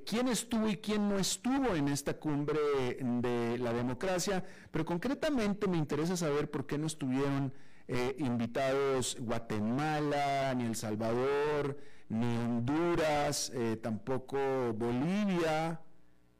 [0.06, 2.60] quién estuvo y quién no estuvo en esta cumbre
[3.00, 4.44] de la democracia?
[4.72, 7.54] Pero concretamente me interesa saber por qué no estuvieron
[7.88, 11.78] eh, invitados Guatemala, ni El Salvador,
[12.10, 14.38] ni Honduras, eh, tampoco
[14.74, 15.82] Bolivia,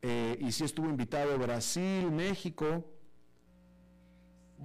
[0.02, 2.95] eh, y si estuvo invitado Brasil, México.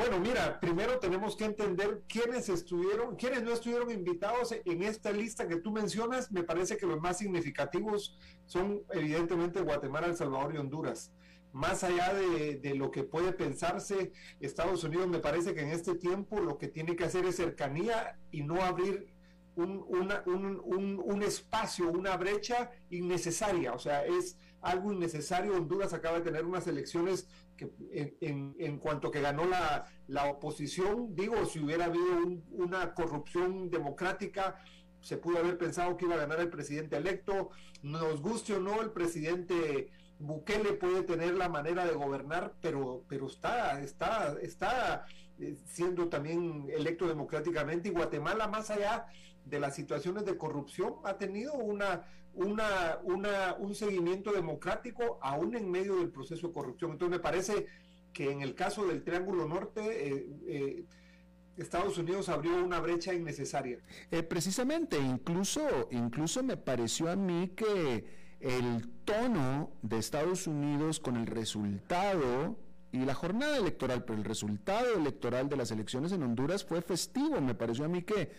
[0.00, 5.46] Bueno, mira, primero tenemos que entender quiénes estuvieron, quiénes no estuvieron invitados en esta lista
[5.46, 6.32] que tú mencionas.
[6.32, 11.12] Me parece que los más significativos son evidentemente Guatemala, El Salvador y Honduras.
[11.52, 16.40] Más allá de, lo que puede pensarse, Estados Unidos me parece que en este tiempo
[16.40, 19.12] lo que tiene que hacer es cercanía y no abrir
[19.54, 19.84] un,
[20.24, 23.74] un, un espacio, una brecha innecesaria.
[23.74, 25.54] O sea, es algo innecesario.
[25.54, 27.28] Honduras acaba de tener unas elecciones
[27.90, 34.62] en, cuanto que ganó la, oposición, digo, si hubiera habido una corrupción democrática,
[35.00, 37.50] se pudo haber pensado que iba a ganar el presidente electo,
[37.82, 43.26] nos guste o no, el presidente Bukele puede tener la manera de gobernar, pero, pero
[43.26, 45.06] está, está, está
[45.38, 49.06] eh, siendo también electo democráticamente y Guatemala, más allá
[49.44, 55.70] de las situaciones de corrupción, ha tenido una una, una, un seguimiento democrático aún en
[55.70, 56.92] medio del proceso de corrupción.
[56.92, 57.66] Entonces me parece
[58.12, 60.84] que en el caso del Triángulo Norte, eh, eh,
[61.56, 63.78] Estados Unidos abrió una brecha innecesaria.
[64.10, 68.04] Eh, precisamente, incluso, incluso me pareció a mí que
[68.40, 72.56] el tono de Estados Unidos con el resultado
[72.92, 77.40] y la jornada electoral, pero el resultado electoral de las elecciones en Honduras fue festivo.
[77.40, 78.30] Me pareció a mí que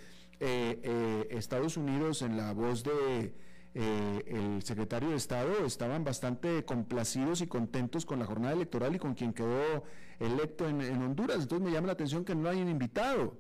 [1.30, 3.36] Estados Unidos en la voz de
[3.74, 9.00] eh, el secretario de Estado estaban bastante complacidos y contentos con la jornada electoral y
[9.00, 9.84] con quien quedó
[10.20, 11.42] electo en, Honduras.
[11.42, 13.38] Entonces me llama la atención que no hayan invitado.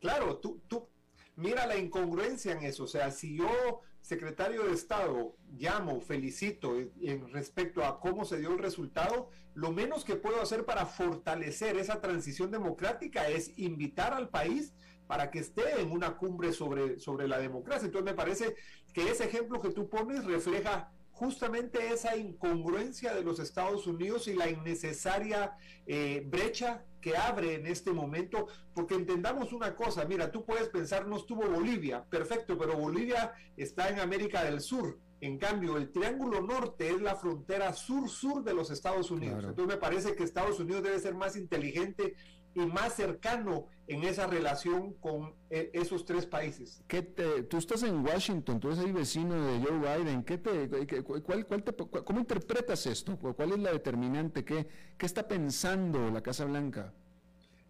[0.00, 0.88] Claro, tú, tú
[1.36, 2.84] mira la incongruencia en eso.
[2.84, 8.50] O sea, si yo, secretario de Estado, llamo, felicito en respecto a cómo se dio
[8.50, 14.28] el resultado, lo menos que puedo hacer para fortalecer esa transición democrática es invitar al
[14.30, 14.74] país
[15.08, 17.86] para que esté en una cumbre sobre, sobre la democracia.
[17.86, 18.54] Entonces me parece
[18.92, 24.34] que ese ejemplo que tú pones refleja justamente esa incongruencia de los Estados Unidos y
[24.34, 25.56] la innecesaria
[25.86, 31.08] eh, brecha que abre en este momento, porque entendamos una cosa, mira, tú puedes pensar,
[31.08, 36.40] no estuvo Bolivia, perfecto, pero Bolivia está en América del Sur, en cambio, el Triángulo
[36.40, 39.44] Norte es la frontera sur-sur de los Estados Unidos.
[39.44, 42.14] Entonces me parece que Estados Unidos debe ser más inteligente
[42.62, 46.82] y más cercano en esa relación con eh, esos tres países.
[46.86, 51.02] ¿Qué te, tú estás en Washington, tú eres ahí vecino de Joe Biden, ¿qué te,
[51.02, 53.16] cuál, cuál te, ¿cómo interpretas esto?
[53.18, 54.44] ¿Cuál es la determinante?
[54.44, 56.92] ¿Qué, ¿Qué está pensando la Casa Blanca?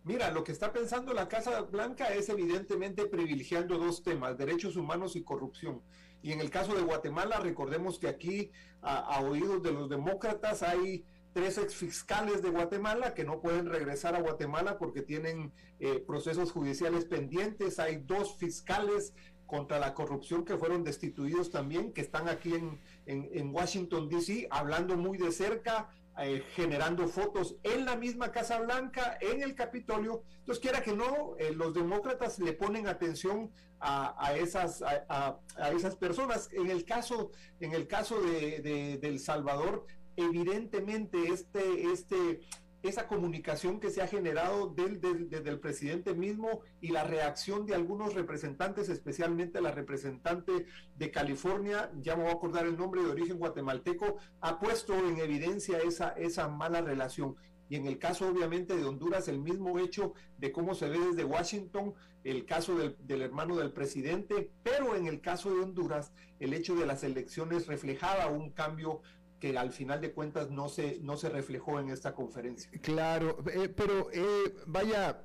[0.05, 5.17] Mira, lo que está pensando la Casa Blanca es evidentemente privilegiando dos temas, derechos humanos
[5.17, 5.83] y corrupción.
[6.23, 11.05] Y en el caso de Guatemala, recordemos que aquí, a oídos de los demócratas, hay
[11.33, 17.05] tres exfiscales de Guatemala que no pueden regresar a Guatemala porque tienen eh, procesos judiciales
[17.05, 17.79] pendientes.
[17.79, 19.15] Hay dos fiscales
[19.47, 24.97] contra la corrupción que fueron destituidos también, que están aquí en, en, Washington, D.C., hablando
[24.97, 25.89] muy de cerca,
[26.21, 30.23] eh, generando fotos en la misma Casa Blanca, en el Capitolio.
[30.41, 33.51] Entonces, quiera que no, eh, los demócratas le ponen atención
[33.81, 35.39] a, esas, a,
[35.73, 36.51] esas personas.
[36.53, 39.87] En el caso, en el caso de, de El Salvador,
[40.19, 42.41] evidentemente este, este,
[42.83, 48.15] esa comunicación que se ha generado desde el presidente mismo y la reacción de algunos
[48.15, 50.67] representantes, especialmente la representante
[50.97, 55.19] de California, ya me voy a acordar el nombre de origen guatemalteco, ha puesto en
[55.19, 57.37] evidencia esa, esa mala relación.
[57.69, 61.25] y en el caso obviamente de Honduras el mismo hecho de cómo se ve desde
[61.25, 61.95] Washington
[62.25, 66.75] el caso del, del, hermano del presidente, pero en el caso de Honduras el hecho
[66.77, 69.03] de las elecciones reflejaba un cambio
[69.41, 72.71] que al final de cuentas no se, no se reflejó en esta conferencia.
[72.83, 75.23] Claro, eh, pero eh, vaya,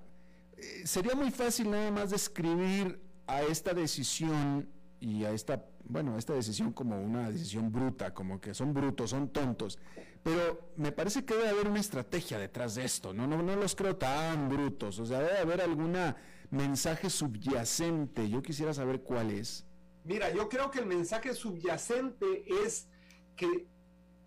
[0.57, 6.20] eh, sería muy fácil nada más describir a esta decisión y a esta, bueno, a
[6.20, 9.80] esta decisión como una decisión bruta, como que son brutos, son tontos.
[10.22, 13.76] Pero me parece que debe haber una estrategia detrás de esto, no, no, no los
[13.76, 16.16] creo tan brutos, o sea, debe haber alguna
[16.51, 19.66] mensaje subyacente, yo quisiera saber cuál es.
[20.05, 22.88] Mira, yo creo que el mensaje subyacente es
[23.36, 23.68] que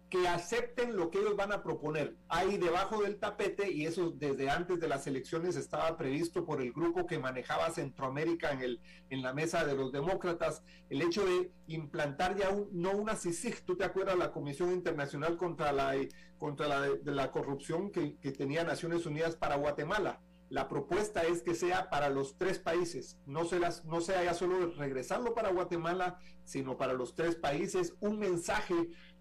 [0.09, 2.17] que acepten lo que ellos van a proponer.
[2.29, 6.73] Ahí debajo del tapete, y eso desde antes de las elecciones estaba previsto por el
[6.73, 8.81] grupo que manejaba Centroamérica en, el,
[9.11, 13.65] en la mesa de los demócratas, el hecho de implantar ya un, no una CICIG,
[13.65, 15.95] tú te acuerdas la Comisión Internacional contra la,
[16.39, 20.21] contra la, de, la corrupción que, que tenía Naciones Unidas para Guatemala.
[20.49, 24.33] La propuesta es que sea para los tres países, no, se las, no sea ya
[24.33, 28.75] solo regresarlo para Guatemala, sino para los tres países, un mensaje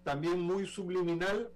[0.06, 1.50] también muy subliminal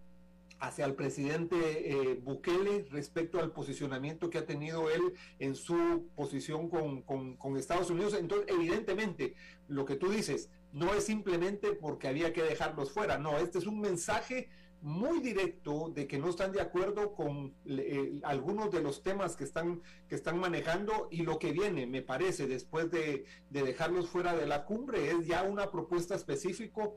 [0.59, 5.01] hacia el presidente eh, Bukele respecto al posicionamiento que ha tenido él
[5.38, 8.14] en su posición con, con, con, Estados Unidos.
[8.14, 9.34] Entonces, evidentemente,
[9.68, 13.66] lo que tú dices no es simplemente porque había que dejarlos fuera, no, este es
[13.66, 14.48] un mensaje
[14.83, 19.45] muy directo de que no están de acuerdo con eh, algunos de los temas que
[19.45, 24.35] están, que están manejando y lo que viene, me parece, después de, de dejarlos fuera
[24.35, 26.95] de la cumbre, es ya una propuesta específico,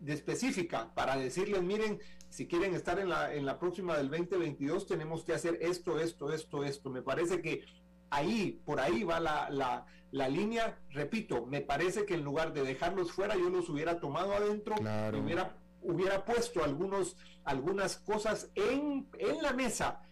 [0.00, 4.86] de específica para decirles, miren, si quieren estar en la, en la próxima del 2022,
[4.86, 6.90] tenemos que hacer esto, esto, esto, esto.
[6.90, 7.64] Me parece que
[8.10, 10.78] ahí, por ahí va la, la, la, línea.
[10.90, 15.16] Repito, me parece que en lugar de dejarlos fuera, yo los hubiera tomado adentro y
[15.16, 15.56] hubiera
[15.86, 20.02] hubiera puesto algunos, algunas cosas en, en la mesa,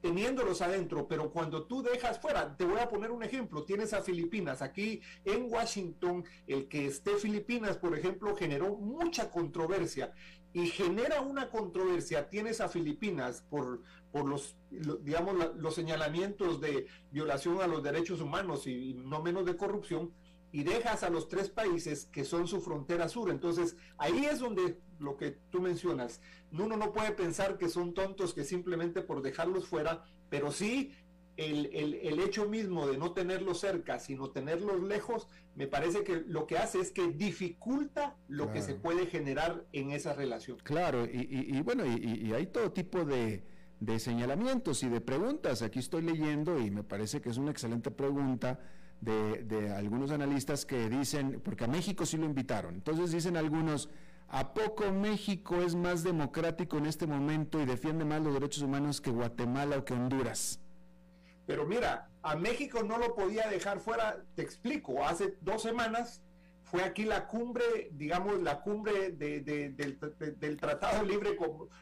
[0.00, 4.02] teniéndolos adentro, pero cuando tú dejas fuera, te voy a poner un ejemplo, tienes a
[4.02, 10.12] Filipinas, aquí en Washington, el que esté Filipinas, por ejemplo, generó mucha controversia
[10.52, 17.62] y genera una controversia, tienes a Filipinas por, por los, digamos, los señalamientos de violación
[17.62, 20.12] a los derechos humanos y no menos de corrupción,
[20.52, 23.30] y dejas a los tres países que son su frontera sur.
[23.30, 26.20] Entonces, ahí es donde lo que tú mencionas,
[26.52, 30.92] uno no puede pensar que son tontos que simplemente por dejarlos fuera, pero sí
[31.38, 36.46] el, el, hecho mismo de no tenerlos cerca, sino tenerlos lejos, me parece que lo
[36.46, 38.52] que hace es que dificulta lo claro.
[38.52, 40.58] que se puede generar en esa relación.
[40.62, 43.44] Claro, y, y, y bueno, y, y, hay todo tipo de,
[43.80, 45.62] de señalamientos y de preguntas.
[45.62, 48.60] Aquí estoy leyendo y me parece que es una excelente pregunta
[49.02, 53.90] de, de, algunos analistas que dicen, porque a México sí lo invitaron, entonces dicen algunos,
[54.28, 59.00] ¿a poco México es más democrático en este momento y defiende más los derechos humanos
[59.00, 60.60] que Guatemala o que Honduras?
[61.46, 66.22] Pero mira, a México no lo podía dejar fuera, te explico, hace dos semanas
[66.62, 69.98] fue aquí la cumbre, digamos, la cumbre de, de, del,
[70.38, 71.36] del, Tratado Libre,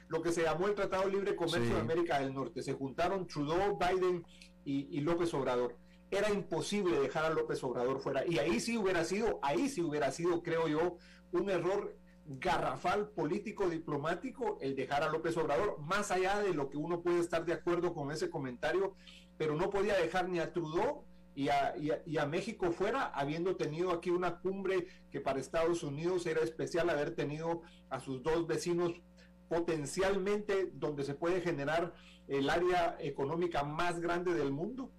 [0.09, 1.75] lo que se llamó el Tratado Libre Comercio sí.
[1.75, 2.63] de América del Norte.
[2.63, 4.25] Se juntaron Trudeau, Biden
[4.65, 5.77] y, y López Obrador
[6.11, 8.27] era imposible dejar a López Obrador fuera.
[8.27, 10.97] Y ahí sí hubiera sido, ahí sí hubiera sido, creo yo,
[11.33, 11.97] un error
[12.27, 17.21] garrafal político diplomático el dejar a López Obrador, más allá de lo que uno puede
[17.21, 18.95] estar de acuerdo con ese comentario,
[19.37, 21.05] pero no podía dejar ni a Trudeau
[21.35, 25.83] y a, y a, a México fuera, habiendo tenido aquí una cumbre que para Estados
[25.83, 29.01] Unidos era especial haber tenido a sus dos vecinos
[29.49, 31.95] potencialmente donde se puede generar
[32.29, 34.93] el área económica más grande del mundo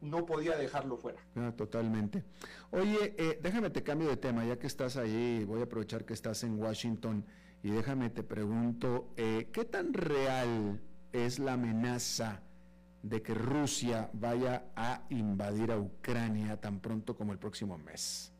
[0.00, 1.18] no podía dejarlo fuera.
[1.34, 2.24] Ah, totalmente.
[2.70, 6.14] Oye, eh, déjame te cambio de tema, ya que estás ahí, voy a aprovechar que
[6.14, 7.24] estás en Washington
[7.62, 10.80] y déjame te pregunto, eh, ¿qué tan real
[11.12, 12.42] es la amenaza
[13.02, 18.32] de que Rusia vaya a invadir a Ucrania tan pronto como el próximo mes?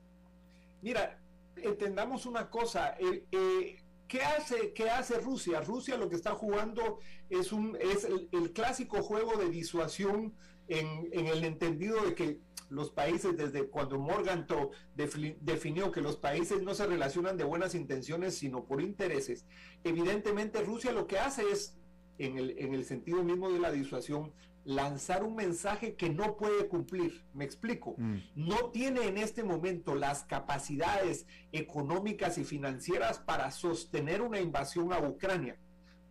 [0.83, 1.19] Mira,
[1.57, 3.79] entendamos una cosa, eh,
[4.09, 5.61] ¿Qué hace, ¿Qué hace Rusia?
[5.61, 10.35] Rusia lo que está jugando es, un, es el, el clásico juego de disuasión
[10.69, 14.47] en, en, el entendido de que los países, desde cuando Morgan
[15.41, 19.47] definió que los países no se relacionan de buenas intenciones, sino por intereses,
[19.85, 21.77] evidentemente Rusia lo que hace es,
[22.19, 24.33] en el, en el sentido mismo de la disuasión,
[24.67, 27.25] lanzar un mensaje que no puede cumplir.
[27.33, 27.95] Me explico.
[27.97, 28.17] Mm.
[28.35, 34.99] No tiene en este momento las capacidades económicas y financieras para sostener una invasión a
[34.99, 35.57] Ucrania.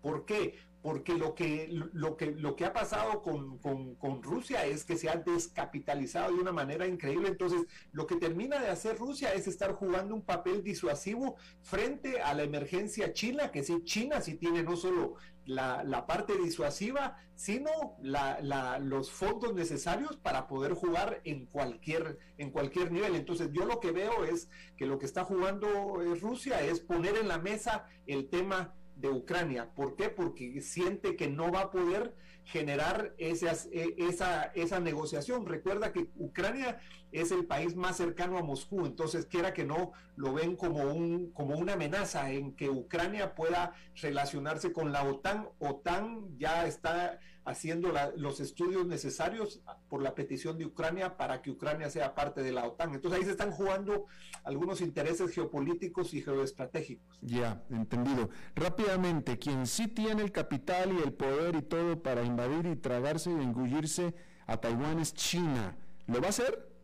[0.01, 0.55] ¿Por qué?
[0.85, 5.09] Porque lo que, lo que, lo que ha pasado con, con, Rusia es que se
[5.09, 7.27] ha descapitalizado de una manera increíble.
[7.27, 12.35] Entonces, lo que termina de hacer Rusia es estar jugando un papel disuasivo frente a
[12.35, 17.97] la emergencia china, que sí, China sí tiene no solo la, la parte disuasiva, sino
[17.99, 23.15] la, los fondos necesarios para poder jugar en cualquier, en cualquier nivel.
[23.15, 27.17] Entonces, yo lo que veo es que lo que está jugando eh, Rusia es poner
[27.17, 29.73] en la mesa el tema de Ucrania.
[29.73, 30.09] ¿Por qué?
[30.09, 32.13] Porque siente que no va a poder
[32.45, 35.45] generar esas, e, esa, esa negociación.
[35.45, 36.79] Recuerda que Ucrania
[37.21, 41.31] es el país más cercano a Moscú, entonces quiera que no lo ven como, un,
[41.31, 45.47] como una amenaza en que Ucrania pueda relacionarse con la OTAN.
[45.59, 51.89] OTAN ya está haciendo los estudios necesarios por la petición de Ucrania para que Ucrania
[51.89, 52.95] sea parte de la OTAN.
[52.95, 54.05] Entonces ahí se están jugando
[54.43, 57.19] algunos intereses geopolíticos y geoestratégicos.
[57.21, 58.29] Ya, entendido.
[58.55, 63.29] Rápidamente, quien sí tiene el capital y el poder y todo para invadir y tragarse
[63.29, 64.15] y engullirse
[64.47, 65.77] a Taiwán es China.
[66.07, 66.74] ¿Lo va a hacer?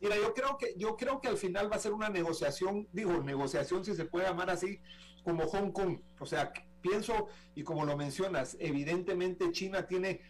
[0.00, 3.22] Mira, yo creo que yo creo que al final va a ser una negociación, digo,
[3.22, 4.80] negociación si se puede llamar así,
[5.24, 6.00] como Hong Kong.
[6.20, 10.20] O sea, pienso, y como lo mencionas, evidentemente China tiene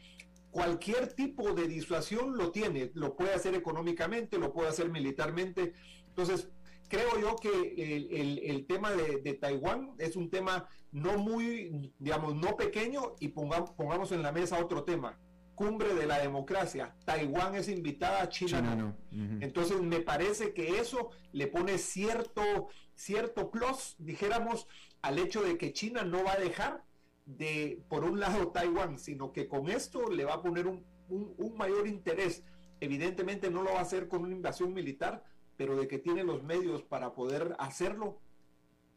[0.51, 5.75] cualquier tipo de disuasión, lo tiene, lo puede hacer económicamente, lo puede hacer militarmente.
[6.09, 6.49] Entonces,
[6.89, 7.51] creo yo que
[8.51, 14.13] el, tema de, Taiwán es un tema no muy, digamos, no pequeño y pongamos, pongamos
[14.13, 15.19] en la mesa otro tema.
[15.59, 16.95] Cumbre de la democracia.
[17.05, 18.95] Taiwán es invitada, China, no.
[19.41, 24.69] Entonces me parece que eso le pone cierto, cierto plus, dijéramos,
[25.03, 26.85] al hecho de que China no va a dejar
[27.27, 30.87] de, por un lado, Taiwán, sino que con esto le va a poner un,
[31.57, 32.45] mayor interés.
[32.79, 35.25] Evidentemente no lo va a hacer con una invasión militar,
[35.57, 38.21] pero de que tiene los medios para poder hacerlo,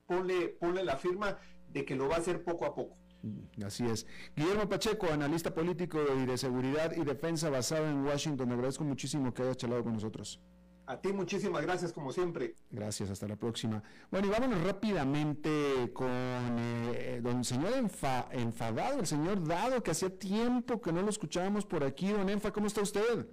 [0.05, 1.39] ponle, ponle la firma
[1.70, 3.01] de que lo va a hacer poco a poco.
[3.24, 4.06] Mm, así es.
[4.36, 8.52] Guillermo Pacheco, analista político y de seguridad y defensa basado en Washington.
[8.52, 10.40] Agradezco muchísimo que haya charlado con nosotros.
[10.88, 12.56] A ti muchísimas gracias como siempre.
[12.70, 13.82] Gracias, hasta la próxima.
[14.10, 17.72] Bueno, y vámonos rápidamente con eh, don señor
[18.32, 22.10] enfadado, el señor Dado, que hacía tiempo que no lo escuchábamos por aquí.
[22.10, 23.26] Don Enfa, ¿cómo está usted?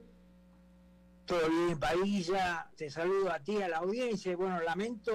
[1.24, 2.70] Todo bien, Padilla.
[2.76, 4.36] Te saludo a ti, a la audiencia.
[4.36, 5.12] Bueno, lamento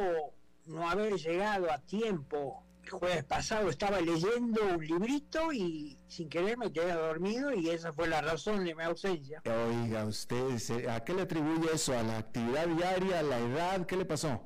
[0.65, 6.71] no haber llegado a tiempo jueves pasado estaba leyendo un librito y sin querer me
[6.71, 9.41] quedé dormido y esa fue la razón de mi ausencia.
[9.45, 11.97] Oiga, usted, ¿a qué le atribuye eso?
[11.97, 13.85] ¿A la actividad diaria, a la edad?
[13.85, 14.41] ¿Qué le pasó?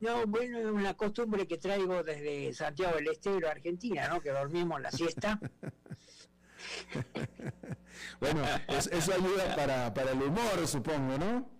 [0.00, 4.22] No, bueno, es una costumbre que traigo desde Santiago del Estero, Argentina, ¿no?
[4.22, 5.38] Que dormimos la siesta.
[8.20, 11.50] bueno, eso ayuda para, para el humor, supongo, ¿no?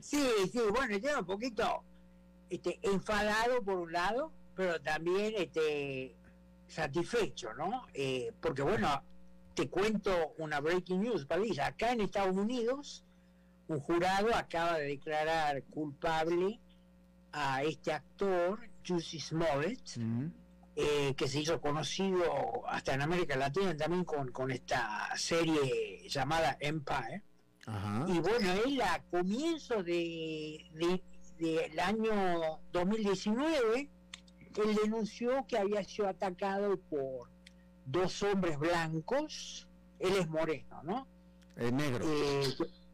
[0.00, 1.84] Sí, sí, bueno, lleva un poquito
[2.48, 6.14] este, enfadado por un lado, pero también este,
[6.66, 7.86] satisfecho, ¿no?
[7.94, 9.02] Eh, porque bueno,
[9.54, 11.66] te cuento una breaking news, Padilla.
[11.66, 13.04] Acá en Estados Unidos,
[13.68, 16.60] un jurado acaba de declarar culpable
[17.32, 19.98] a este actor, Juicy Smollett,
[20.76, 27.22] eh, que se hizo conocido hasta en América Latina también con, esta serie llamada Empire.
[28.08, 30.64] Y bueno, él a comienzos de,
[31.38, 33.88] del año 2019
[34.56, 37.28] él denunció que había sido atacado por
[37.86, 41.06] dos hombres blancos, él es moreno, ¿no?
[41.56, 42.04] Es negro.
[42.08, 42.42] Eh,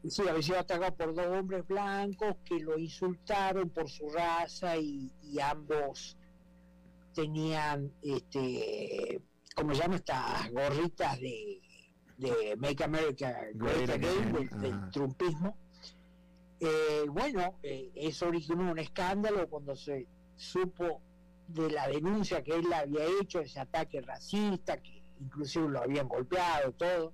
[0.09, 5.11] sí, había sido atacado por dos hombres blancos que lo insultaron por su raza y,
[5.41, 6.17] ambos
[7.13, 9.21] tenían, este,
[9.55, 9.95] ¿cómo se llama?
[9.95, 11.61] Estas gorritas de,
[12.17, 15.57] de Make America Great Again, del, trumpismo.
[16.59, 21.01] Eh, bueno, eh, eso originó un escándalo cuando se supo
[21.47, 26.71] de la denuncia que él había hecho, ese ataque racista, que inclusive lo habían golpeado,
[26.73, 27.13] todo,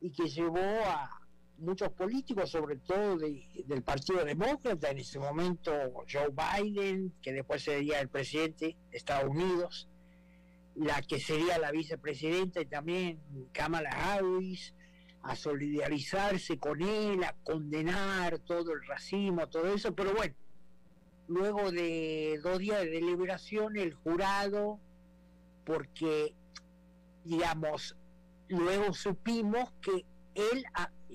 [0.00, 1.10] y que llevó a
[1.58, 5.72] muchos políticos, sobre todo del Partido Demócrata, en ese momento
[6.10, 9.88] Joe Biden, que después sería el presidente de Estados Unidos,
[10.74, 13.20] la que sería la vicepresidenta y también
[13.52, 14.74] Kamala Harris,
[15.22, 20.34] a solidarizarse con él, a condenar todo el racismo, todo eso, pero bueno,
[21.28, 24.80] luego de dos días de deliberación, el jurado,
[25.64, 26.34] porque,
[27.24, 27.96] digamos,
[28.48, 30.04] luego supimos que
[30.34, 30.64] él,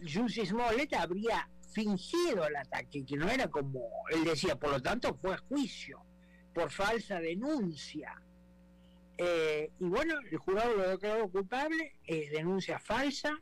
[0.02, 5.14] Jussi Smollett, habría fingido el ataque, que no era como él decía, por lo tanto
[5.14, 6.02] fue a juicio
[6.54, 8.20] por falsa denuncia.
[9.18, 13.42] Eh, y bueno, el jurado lo declaró culpable, es denuncia falsa.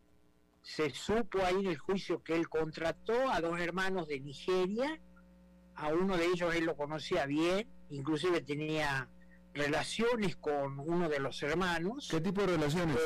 [0.62, 5.00] Se supo ahí en el juicio que él contrató a dos hermanos de Nigeria
[5.76, 9.10] a uno de ellos él lo conocía bien, inclusive tenía
[9.54, 12.08] relaciones con uno de los hermanos.
[12.10, 12.98] ¿Qué tipo de relaciones?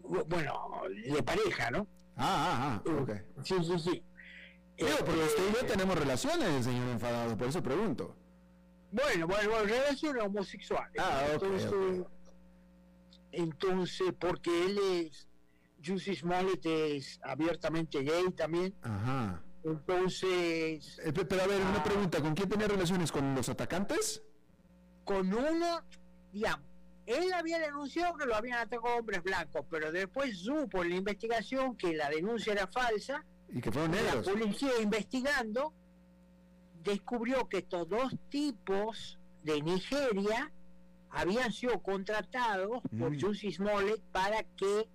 [0.00, 1.86] bueno, de pareja, ¿no?
[2.16, 3.10] Ah, ah, ah, ok.
[3.42, 4.04] Sí, sí, sí.
[4.76, 8.16] Digo, porque usted y yo tenemos relaciones, señor enfadado, por eso pregunto.
[8.90, 10.94] Bueno, bueno, bueno relaciones homosexuales.
[10.98, 12.06] Ah, ok, entonces,
[13.32, 15.28] entonces, porque él es,
[15.84, 18.74] Juicy Smollett es abiertamente gay también.
[18.82, 19.43] Ajá.
[19.64, 21.84] Entonces, Eh, pe- pero a ver, una Ah.
[21.84, 23.10] pregunta, ¿con quién tenía relaciones?
[23.10, 24.22] ¿Con los atacantes?
[25.04, 25.82] con uno,
[26.32, 26.66] digamos,
[27.04, 31.76] él había denunciado que lo habían atacado hombres blancos, pero después supo en la investigación
[31.76, 33.22] que la denuncia era falsa.
[33.50, 34.26] Y que fueron La negros.
[34.30, 35.74] policía investigando
[36.82, 40.50] descubrió que estos dos tipos de Nigeria
[41.10, 43.20] habían sido contratados por Mm.
[43.20, 44.88] Jussie Smollett para que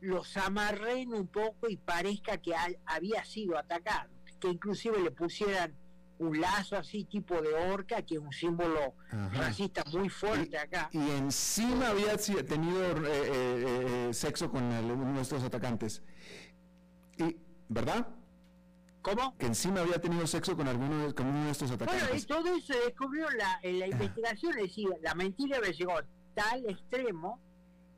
[0.00, 5.74] los amarren un poco y parezca que ha- había sido atacado, que inclusive le pusieran
[6.18, 9.28] un lazo así tipo de horca, que es un símbolo Ajá.
[9.30, 10.88] racista muy fuerte acá.
[10.92, 16.02] Y encima había tenido eh, eh, eh, sexo con el- uno de estos atacantes.
[17.18, 17.36] Y,
[17.68, 18.08] ¿Verdad?
[19.02, 19.36] ¿Cómo?
[19.38, 22.26] Que encima había tenido sexo con alguno de, con uno de estos Bueno, y atacantes.
[22.26, 27.40] todo eso se descubrió la, en la investigación, es decir, la mentira a tal extremo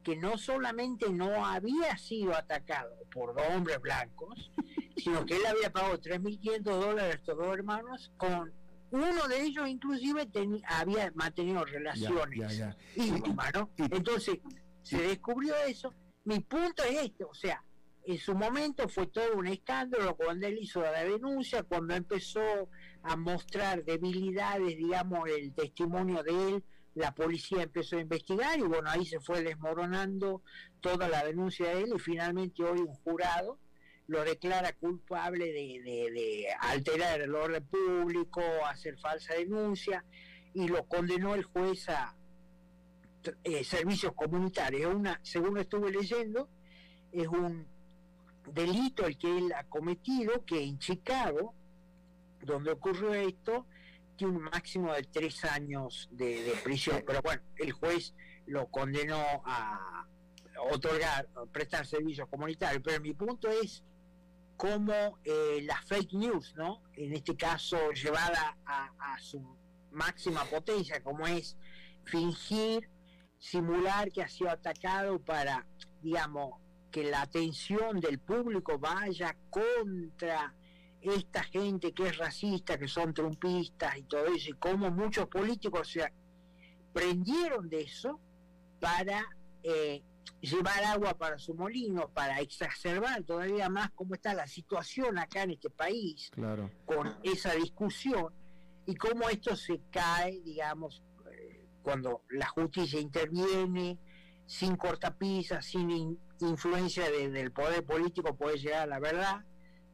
[0.02, 4.50] que no solamente no había sido atacado por dos hombres blancos,
[4.96, 8.52] sino que él había pagado 3.500 dólares a estos dos hermanos, con
[8.92, 13.02] uno de ellos inclusive teni- había mantenido relaciones ya, ya.
[13.02, 13.70] íntimas, ¿no?
[13.76, 14.38] Entonces,
[14.82, 15.94] se descubrió eso.
[16.24, 17.62] Mi punto es este, o sea,
[18.04, 22.40] en su momento fue todo un escándalo cuando él hizo la denuncia, cuando empezó
[23.02, 26.64] a mostrar debilidades, digamos, el testimonio de él,
[26.94, 30.42] la policía empezó a investigar y bueno, ahí se fue desmoronando
[30.80, 33.58] toda la denuncia de él y finalmente hoy un jurado
[34.10, 40.04] lo declara culpable de, alterar el orden público, hacer falsa denuncia
[40.52, 42.16] y lo condenó el juez a
[43.44, 44.92] eh, servicios comunitarios.
[44.92, 46.48] Una, según estuve leyendo,
[47.12, 47.68] es un
[48.52, 51.54] delito el que él ha cometido, que en Chicago,
[52.42, 53.66] donde ocurrió esto,
[54.22, 57.02] un máximo de tres años de, prisión.
[57.06, 58.14] Pero bueno, el juez
[58.46, 60.06] lo condenó a
[60.72, 62.82] otorgar, prestar servicios comunitarios.
[62.84, 63.82] Pero mi punto es
[64.56, 66.82] cómo eh, la fake news, ¿no?
[66.96, 69.56] En este caso, llevada a, a su
[69.90, 71.56] máxima potencia, como es
[72.04, 72.88] fingir,
[73.38, 75.66] simular que ha sido atacado para,
[76.02, 76.54] digamos,
[76.90, 80.54] que la atención del público vaya contra
[81.02, 85.90] esta gente que es racista, que son trumpistas y todo eso, y cómo muchos políticos
[85.90, 86.12] se
[86.92, 88.20] prendieron de eso
[88.80, 89.24] para
[89.62, 90.02] eh,
[90.40, 95.52] llevar agua para su molino, para exacerbar todavía más cómo está la situación acá en
[95.52, 96.70] este país Claro.
[96.84, 98.32] con esa discusión
[98.86, 103.98] y cómo esto se cae, digamos, eh, cuando la justicia interviene
[104.46, 109.44] sin cortapisas, sin in- influencia de- del poder político puede llegar a la verdad,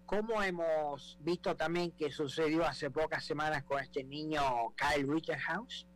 [0.07, 4.41] como hemos visto también que sucedió hace pocas semanas con este niño
[4.77, 5.87] Kyle Rittenhouse,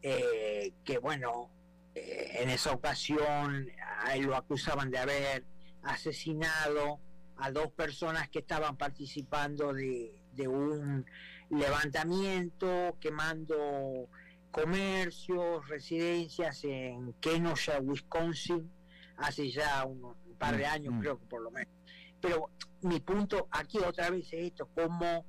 [0.00, 1.50] eh, que bueno,
[1.94, 3.68] eh, en esa ocasión
[4.04, 5.44] a él lo acusaban de haber
[5.82, 6.98] asesinado
[7.36, 11.04] a dos personas que estaban participando de, de un
[11.50, 14.08] levantamiento, quemando
[14.50, 18.70] comercios, residencias en Kenosha, Wisconsin,
[19.16, 21.00] hace ya un, un par de Mm, años, mm.
[21.00, 21.72] creo que por lo menos.
[22.20, 22.50] Pero
[22.82, 25.24] mi punto aquí otra vez es esto, como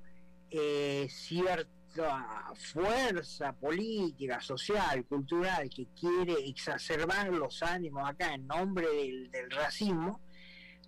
[0.49, 9.29] eh, cierta fuerza política, social, cultural, que quiere exacerbar los ánimos acá en nombre del,
[9.31, 10.19] del racismo,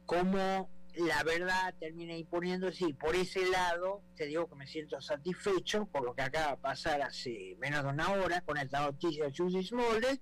[0.05, 5.87] como la verdad termina imponiéndose y por ese lado te digo que me siento satisfecho
[5.87, 9.33] por lo que acaba de pasar hace menos de una hora con esta noticia de
[9.35, 10.21] Juicy Smollett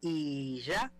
[0.00, 0.90] y ya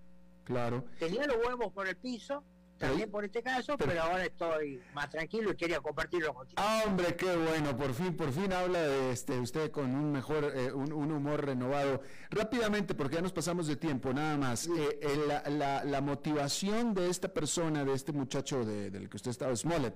[0.44, 0.84] Claro.
[0.98, 2.44] tenía los huevos por el piso
[2.78, 6.82] también por este caso pero- pero ahora estoy más tranquilo y quería compartirlo contigo Ah,
[6.86, 10.72] hombre, qué bueno, por fin, por fin habla de este, usted con un mejor, eh,
[10.72, 12.02] un, un humor renovado.
[12.30, 14.66] Rápidamente, porque ya nos pasamos de tiempo, nada más.
[14.66, 19.16] eh, eh, la, la- la motivación de esta persona, de este muchacho de- del que
[19.16, 19.94] usted estaba, Smollett,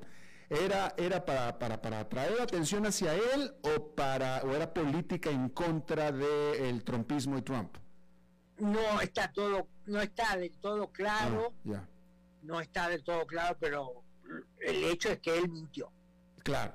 [0.49, 5.49] ¿era, era para, para, para atraer atención hacia él o, para, o era política en
[5.51, 7.77] contra del trumpismo y Trump?
[8.59, 11.89] no está todo no está del todo claro Ah, ya,
[12.43, 14.05] no está del todo claro pero
[14.61, 15.91] el hecho es que él mintió
[16.43, 16.73] claro.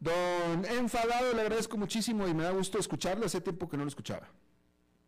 [0.00, 3.26] Don Enfadado, le agradezco muchísimo y me da gusto escucharlo.
[3.26, 4.28] Hace tiempo que no lo escuchaba.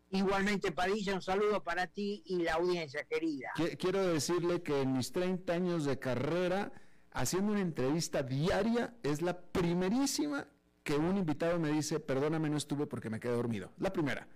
[0.09, 4.91] igualmente Padilla un saludo para ti y la audiencia querida Qui- Quiero decirle que en
[4.93, 6.73] mis 30 años de carrera,
[7.13, 10.47] haciendo una entrevista diaria, es la primerísima
[10.83, 13.71] que un invitado me dice, perdóname, no estuve porque me quedé dormido.
[13.77, 14.27] La primera.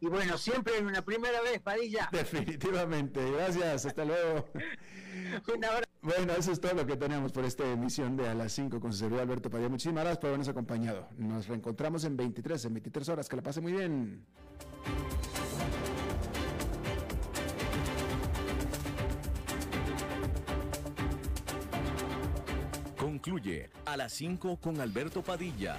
[0.00, 2.08] Y bueno, siempre en una primera vez, Padilla.
[2.12, 3.30] Definitivamente.
[3.30, 3.86] Gracias.
[3.86, 4.48] Hasta luego.
[5.54, 5.90] Un abrazo.
[6.02, 8.92] Bueno, eso es todo lo que tenemos por esta emisión de A las 5 con
[8.92, 9.68] su servidor Alberto Padilla.
[9.68, 11.08] Muchísimas gracias por habernos acompañado.
[11.16, 13.28] Nos reencontramos en 23, en 23 horas.
[13.28, 14.24] Que la pase muy bien.
[22.96, 25.78] Concluye A las 5 con Alberto Padilla.